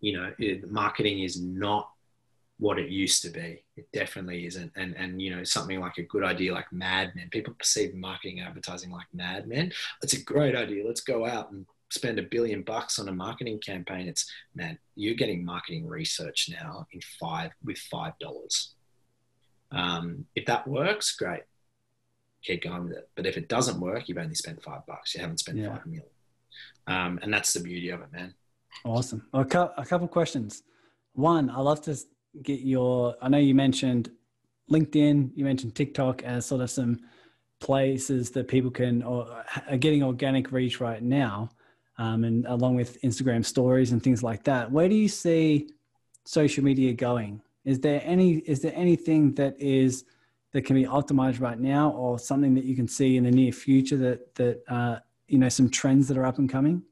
[0.00, 0.32] you know,
[0.68, 1.88] marketing is not
[2.58, 3.64] what it used to be.
[3.76, 4.72] It definitely isn't.
[4.76, 7.28] And and you know, something like a good idea like Mad Men.
[7.30, 9.72] People perceive marketing advertising like Mad Men.
[10.02, 10.86] It's a great idea.
[10.86, 14.08] Let's go out and spend a billion bucks on a marketing campaign.
[14.08, 18.74] It's man, you're getting marketing research now in five with five dollars.
[19.70, 21.42] Um, if that works, great,
[22.42, 23.08] keep going with it.
[23.16, 25.14] But if it doesn't work, you've only spent five bucks.
[25.14, 25.74] You haven't spent yeah.
[25.74, 26.04] five million.
[26.86, 28.34] Um, and that's the beauty of it, man.
[28.84, 29.26] Awesome.
[29.32, 30.62] A, cu- a couple questions.
[31.12, 31.96] One, I love to
[32.42, 33.14] get your.
[33.20, 34.10] I know you mentioned
[34.70, 37.00] LinkedIn, you mentioned TikTok as sort of some
[37.60, 41.48] places that people can or are getting organic reach right now,
[42.02, 44.70] um, and along with Instagram stories and things like that.
[44.70, 45.68] Where do you see
[46.24, 47.40] social media going?
[47.64, 50.04] Is there any is there anything that is
[50.50, 53.52] that can be optimized right now, or something that you can see in the near
[53.52, 54.98] future that that uh,
[55.28, 56.82] you know some trends that are up and coming?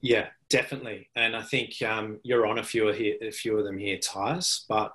[0.00, 3.64] Yeah, definitely, and I think um, you're on a few of here, a few of
[3.64, 4.64] them here, Tyus.
[4.66, 4.94] But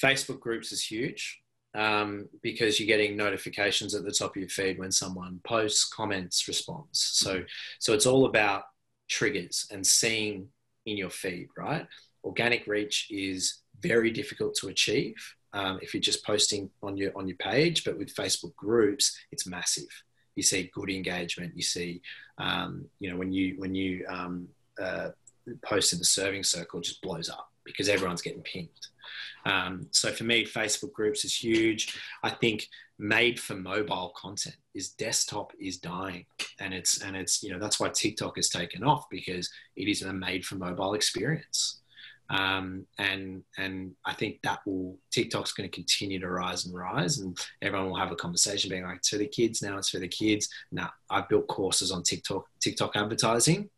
[0.00, 1.40] Facebook groups is huge
[1.78, 6.48] um, because you're getting notifications at the top of your feed when someone posts, comments,
[6.48, 6.98] responds.
[6.98, 7.42] So,
[7.78, 8.64] so it's all about
[9.08, 10.48] triggers and seeing
[10.86, 11.86] in your feed, right?
[12.24, 15.14] Organic reach is very difficult to achieve
[15.52, 19.46] um, if you're just posting on your on your page, but with Facebook groups, it's
[19.46, 19.88] massive.
[20.34, 21.56] You see good engagement.
[21.56, 22.02] You see,
[22.38, 24.48] um, you know, when you when you um,
[24.80, 25.10] uh,
[25.64, 28.88] post in the serving circle, just blows up because everyone's getting pinged.
[29.48, 31.98] Um, so for me, Facebook groups is huge.
[32.22, 32.68] I think
[32.98, 36.26] made for mobile content is desktop is dying,
[36.60, 40.02] and it's and it's you know that's why TikTok has taken off because it is
[40.02, 41.80] a made for mobile experience.
[42.30, 47.18] Um, and and I think that will TikTok's going to continue to rise and rise,
[47.18, 49.78] and everyone will have a conversation being like, "It's for the kids now.
[49.78, 53.70] It's for the kids." Now I've built courses on TikTok TikTok advertising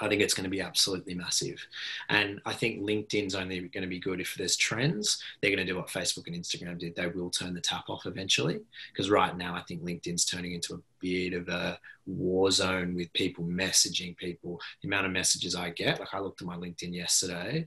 [0.00, 1.64] I think it's going to be absolutely massive.
[2.08, 5.22] And I think LinkedIn's only going to be good if there's trends.
[5.40, 6.96] They're going to do what Facebook and Instagram did.
[6.96, 8.60] They will turn the tap off eventually.
[8.92, 13.12] Because right now, I think LinkedIn's turning into a bit of a war zone with
[13.12, 14.60] people messaging people.
[14.82, 17.66] The amount of messages I get, like I looked at my LinkedIn yesterday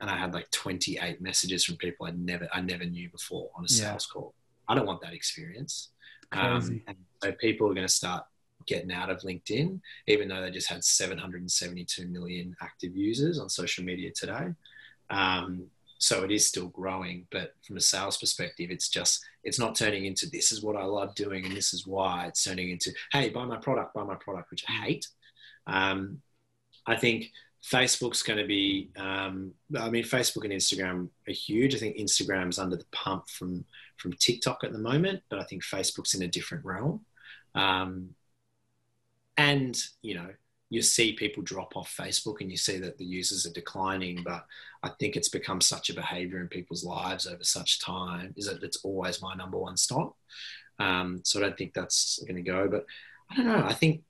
[0.00, 3.64] and I had like 28 messages from people I never, I never knew before on
[3.64, 4.12] a sales yeah.
[4.12, 4.34] call.
[4.68, 5.90] I don't want that experience.
[6.32, 8.24] Um, and so people are going to start
[8.66, 13.84] getting out of LinkedIn, even though they just had 772 million active users on social
[13.84, 14.48] media today.
[15.10, 15.66] Um,
[15.98, 20.04] so it is still growing, but from a sales perspective, it's just it's not turning
[20.04, 22.26] into this is what I love doing and this is why.
[22.26, 25.08] It's turning into hey, buy my product, buy my product, which I hate.
[25.66, 26.20] Um,
[26.86, 27.30] I think
[27.64, 28.90] Facebook's going to be.
[28.96, 31.74] Um, I mean, Facebook and Instagram are huge.
[31.74, 33.64] I think Instagram's under the pump from
[33.96, 37.00] from TikTok at the moment, but I think Facebook's in a different realm.
[37.54, 38.10] Um,
[39.36, 40.28] and you know
[40.70, 44.44] you see people drop off Facebook and you see that the users are declining, but
[44.82, 48.62] I think it's become such a behavior in people's lives over such time is that
[48.62, 50.16] it's always my number one stop.
[50.80, 52.86] Um, so I don't think that's going to go, but
[53.30, 53.64] I don't know.
[53.64, 54.02] I think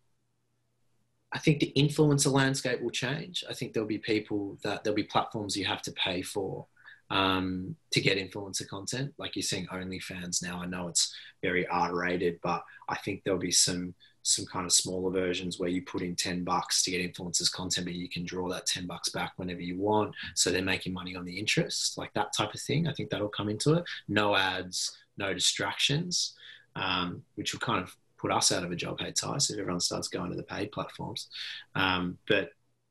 [1.33, 3.45] I think the influencer landscape will change.
[3.51, 6.66] I think there'll be people that there'll be platforms you have to pay for
[7.11, 9.12] um, to get influencer content.
[9.18, 10.62] Like you're seeing OnlyFans now.
[10.62, 13.95] I know it's very R rated, but I think there'll be some
[14.25, 17.87] some kind of smaller versions where you put in 10 bucks to get influencers content,
[17.87, 20.14] but you can draw that 10 bucks back whenever you want.
[20.35, 22.89] So they're making money on the interest, like that type of thing.
[22.89, 23.85] I think that'll come into it.
[24.09, 26.35] No ads, no distractions,
[26.75, 29.81] um, which will kind of put us out of a job, hey, Tyus, if everyone
[29.81, 31.29] starts going to the paid platforms.
[31.75, 32.49] Um, but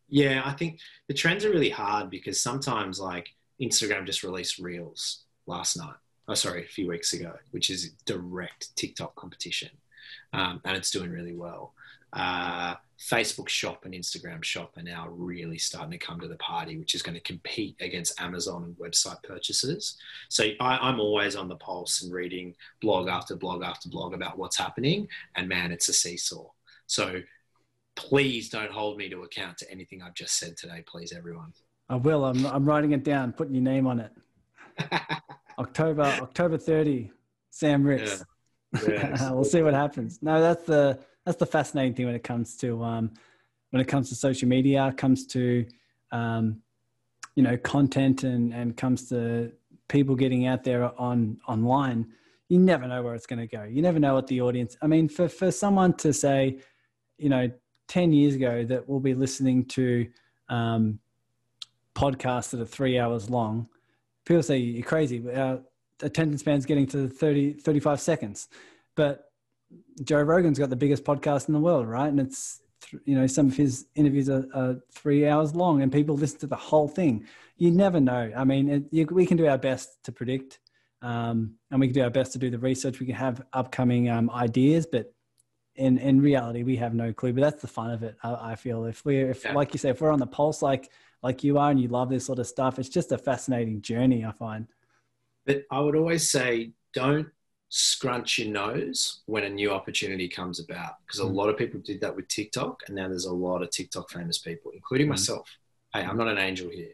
[0.10, 3.30] yeah, I think the trends are really hard because sometimes like
[3.60, 5.96] Instagram just released Reels last night.
[6.28, 9.72] Oh, sorry, a few weeks ago, which is direct TikTok competition
[10.34, 11.74] um, and it's doing really well.
[12.12, 16.78] Uh, Facebook Shop and Instagram Shop are now really starting to come to the party,
[16.78, 19.98] which is going to compete against Amazon and website purchases.
[20.30, 24.38] So I, am always on the pulse and reading blog after blog after blog about
[24.38, 25.08] what's happening.
[25.36, 26.46] And man, it's a seesaw.
[26.86, 27.22] So
[27.96, 31.54] please don't hold me to account to anything I've just said today, please, everyone.
[31.90, 32.26] I will.
[32.26, 34.12] I'm, I'm writing it down, putting your name on it.
[35.60, 37.12] October October 30,
[37.50, 38.20] Sam Ricks.
[38.20, 38.24] Yeah.
[39.32, 40.20] we'll see what happens.
[40.22, 43.12] No, that's the that's the fascinating thing when it comes to um,
[43.70, 45.66] when it comes to social media, comes to
[46.12, 46.62] um,
[47.36, 49.52] you know content, and and comes to
[49.90, 52.08] people getting out there on online.
[52.50, 53.64] You never know where it's going to go.
[53.64, 54.76] You never know what the audience.
[54.82, 56.60] I mean, for for someone to say,
[57.18, 57.52] you know,
[57.88, 60.08] ten years ago that we'll be listening to
[60.50, 61.00] um,
[61.96, 63.68] podcasts that are three hours long,
[64.26, 65.24] people say you're crazy.
[65.32, 65.62] Our
[66.04, 68.48] attendance span's getting to 30, 35 seconds.
[68.96, 69.26] But
[70.04, 72.08] Joe Rogan's got the biggest podcast in the world, right?
[72.08, 72.62] And it's
[73.06, 76.48] you know some of his interviews are, are, three hours long, and people listen to
[76.48, 77.26] the whole thing.
[77.58, 78.32] You never know.
[78.36, 80.60] I mean, it, you, we can do our best to predict,
[81.02, 83.00] um, and we can do our best to do the research.
[83.00, 85.14] We can have upcoming um, ideas, but
[85.76, 88.56] in in reality we have no clue but that's the fun of it i, I
[88.56, 89.54] feel if we're if yeah.
[89.54, 90.92] like you say if we're on the pulse like
[91.24, 94.24] like you are and you love this sort of stuff it's just a fascinating journey
[94.24, 94.68] i find
[95.46, 97.28] but i would always say don't
[97.70, 101.34] scrunch your nose when a new opportunity comes about because a mm.
[101.34, 104.38] lot of people did that with tiktok and now there's a lot of tiktok famous
[104.38, 105.12] people including mm.
[105.12, 105.50] myself
[105.94, 106.94] hey i'm not an angel here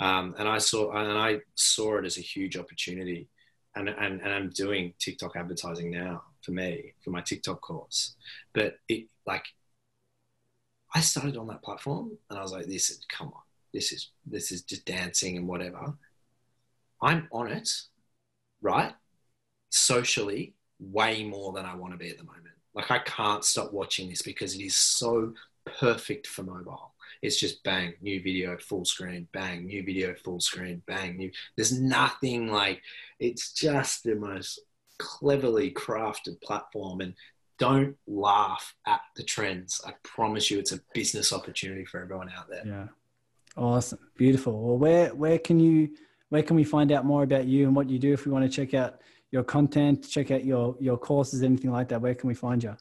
[0.00, 3.28] um, and i saw and i saw it as a huge opportunity
[3.74, 8.14] and, and, and i'm doing tiktok advertising now for me for my TikTok course.
[8.54, 9.44] But it like
[10.94, 13.42] I started on that platform and I was like, this is come on,
[13.74, 15.94] this is this is just dancing and whatever.
[17.02, 17.68] I'm on it,
[18.60, 18.92] right?
[19.70, 22.44] Socially, way more than I want to be at the moment.
[22.74, 25.34] Like I can't stop watching this because it is so
[25.80, 26.94] perfect for mobile.
[27.22, 31.30] It's just bang, new video, full screen, bang, new video, full screen, bang, new.
[31.56, 32.82] There's nothing like
[33.18, 34.60] it's just the most
[34.98, 37.14] cleverly crafted platform and
[37.58, 39.80] don't laugh at the trends.
[39.84, 42.62] I promise you, it's a business opportunity for everyone out there.
[42.64, 42.86] Yeah,
[43.56, 44.60] awesome, beautiful.
[44.60, 45.90] Well, where where can you
[46.30, 48.44] where can we find out more about you and what you do if we want
[48.44, 49.00] to check out
[49.30, 52.00] your content, check out your your courses, anything like that?
[52.00, 52.76] Where can we find you?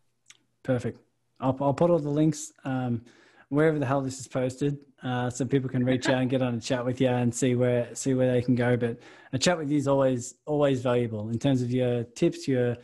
[0.63, 1.01] Perfect.
[1.41, 2.53] I'll I'll put all the links.
[2.65, 3.03] Um,
[3.49, 6.55] wherever the hell this is posted, uh, so people can reach out and get on
[6.55, 8.77] a chat with you and see where see where they can go.
[8.77, 9.01] But
[9.33, 12.77] a chat with you is always always valuable in terms of your tips, your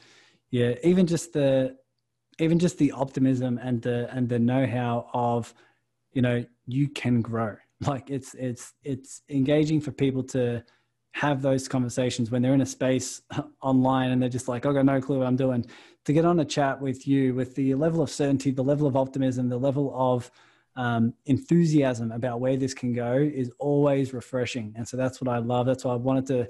[0.51, 1.77] yeah, even just the
[2.41, 5.55] even just the optimism and the and the know how of
[6.19, 7.57] you know you can grow.
[7.81, 10.65] Like it's it's it's engaging for people to
[11.13, 13.23] have those conversations when they're in a space
[13.63, 15.65] online and they're just like, I got no clue what I'm doing.
[16.07, 18.97] To get on a chat with you with the level of certainty, the level of
[18.97, 20.29] optimism, the level of
[20.75, 24.75] um, enthusiasm about where this can go is always refreshing.
[24.77, 25.65] And so that's what I love.
[25.67, 26.49] That's why I wanted to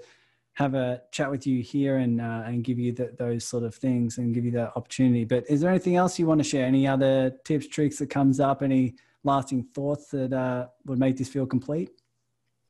[0.55, 3.75] have a chat with you here and uh, and give you the, those sort of
[3.75, 5.25] things and give you that opportunity.
[5.27, 6.65] But is there anything else you want to share?
[6.65, 8.63] Any other tips, tricks that comes up?
[8.63, 8.95] Any
[9.29, 11.91] lasting thoughts that uh, would make this feel complete?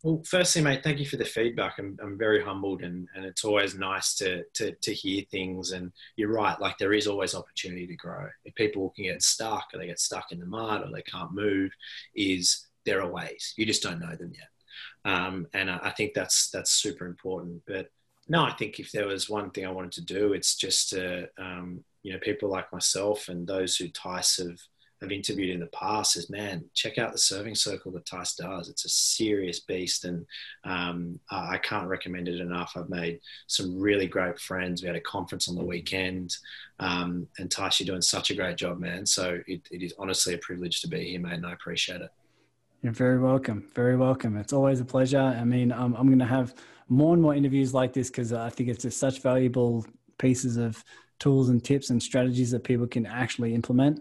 [0.04, 1.74] Well, firstly, mate, thank you for the feedback.
[1.78, 5.72] I'm, I'm very humbled, and, and it's always nice to, to, to hear things.
[5.72, 8.28] And you're right, like there is always opportunity to grow.
[8.44, 11.32] If people can get stuck, or they get stuck in the mud, or they can't
[11.32, 11.72] move,
[12.14, 13.54] is there are ways.
[13.56, 15.12] You just don't know them yet.
[15.12, 17.62] Um, and I, I think that's that's super important.
[17.66, 17.90] But
[18.28, 21.28] no, I think if there was one thing I wanted to do, it's just to
[21.38, 24.58] um, you know people like myself and those who Tice have
[25.00, 28.68] have interviewed in the past is man, check out the serving circle that Tice does.
[28.68, 30.26] It's a serious beast, and
[30.64, 32.72] um, I can't recommend it enough.
[32.76, 34.82] I've made some really great friends.
[34.82, 36.36] We had a conference on the weekend,
[36.80, 39.06] um, and Tice, you're doing such a great job, man.
[39.06, 42.10] So it, it is honestly a privilege to be here, mate, and I appreciate it.
[42.82, 43.68] You're very welcome.
[43.74, 44.36] Very welcome.
[44.36, 45.18] It's always a pleasure.
[45.18, 46.54] I mean, I'm going to have
[46.88, 49.84] more and more interviews like this because I think it's just such valuable
[50.18, 50.82] pieces of
[51.18, 54.00] tools and tips and strategies that people can actually implement.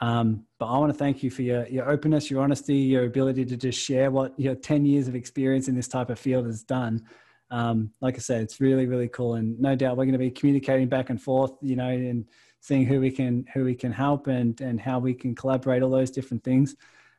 [0.00, 3.44] Um, but I want to thank you for your, your openness, your honesty, your ability
[3.46, 6.62] to just share what your 10 years of experience in this type of field has
[6.62, 7.06] done.
[7.50, 9.34] Um, like I said, it's really, really cool.
[9.34, 12.24] And no doubt we're going to be communicating back and forth, you know, and
[12.60, 15.90] seeing who we can, who we can help and, and how we can collaborate, all
[15.90, 16.74] those different things.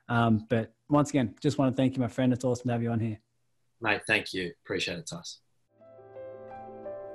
[0.10, 2.34] Um, but once again, just want to thank you, my friend.
[2.34, 3.20] It's awesome to have you on here.
[3.82, 4.52] Mate, thank you.
[4.64, 5.43] Appreciate it, Tice.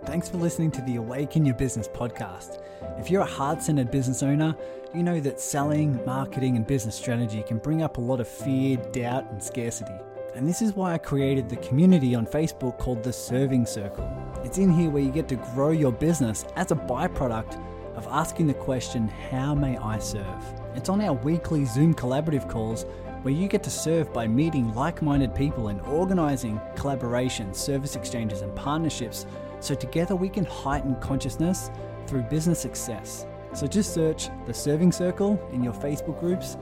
[0.05, 2.62] Thanks for listening to the Awaken Your Business podcast.
[2.99, 4.57] If you're a heart centered business owner,
[4.94, 8.76] you know that selling, marketing, and business strategy can bring up a lot of fear,
[8.92, 9.92] doubt, and scarcity.
[10.34, 14.09] And this is why I created the community on Facebook called the Serving Circle.
[14.44, 17.61] It's in here where you get to grow your business as a byproduct
[17.94, 20.44] of asking the question, How may I serve?
[20.74, 22.86] It's on our weekly Zoom collaborative calls
[23.22, 28.42] where you get to serve by meeting like minded people and organizing collaborations, service exchanges,
[28.42, 29.26] and partnerships
[29.61, 31.71] so together we can heighten consciousness
[32.07, 33.27] through business success.
[33.55, 36.57] So just search the Serving Circle in your Facebook groups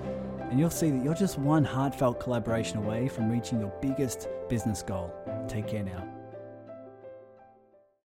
[0.51, 4.83] and you'll see that you're just one heartfelt collaboration away from reaching your biggest business
[4.83, 5.13] goal.
[5.49, 6.16] Take care now.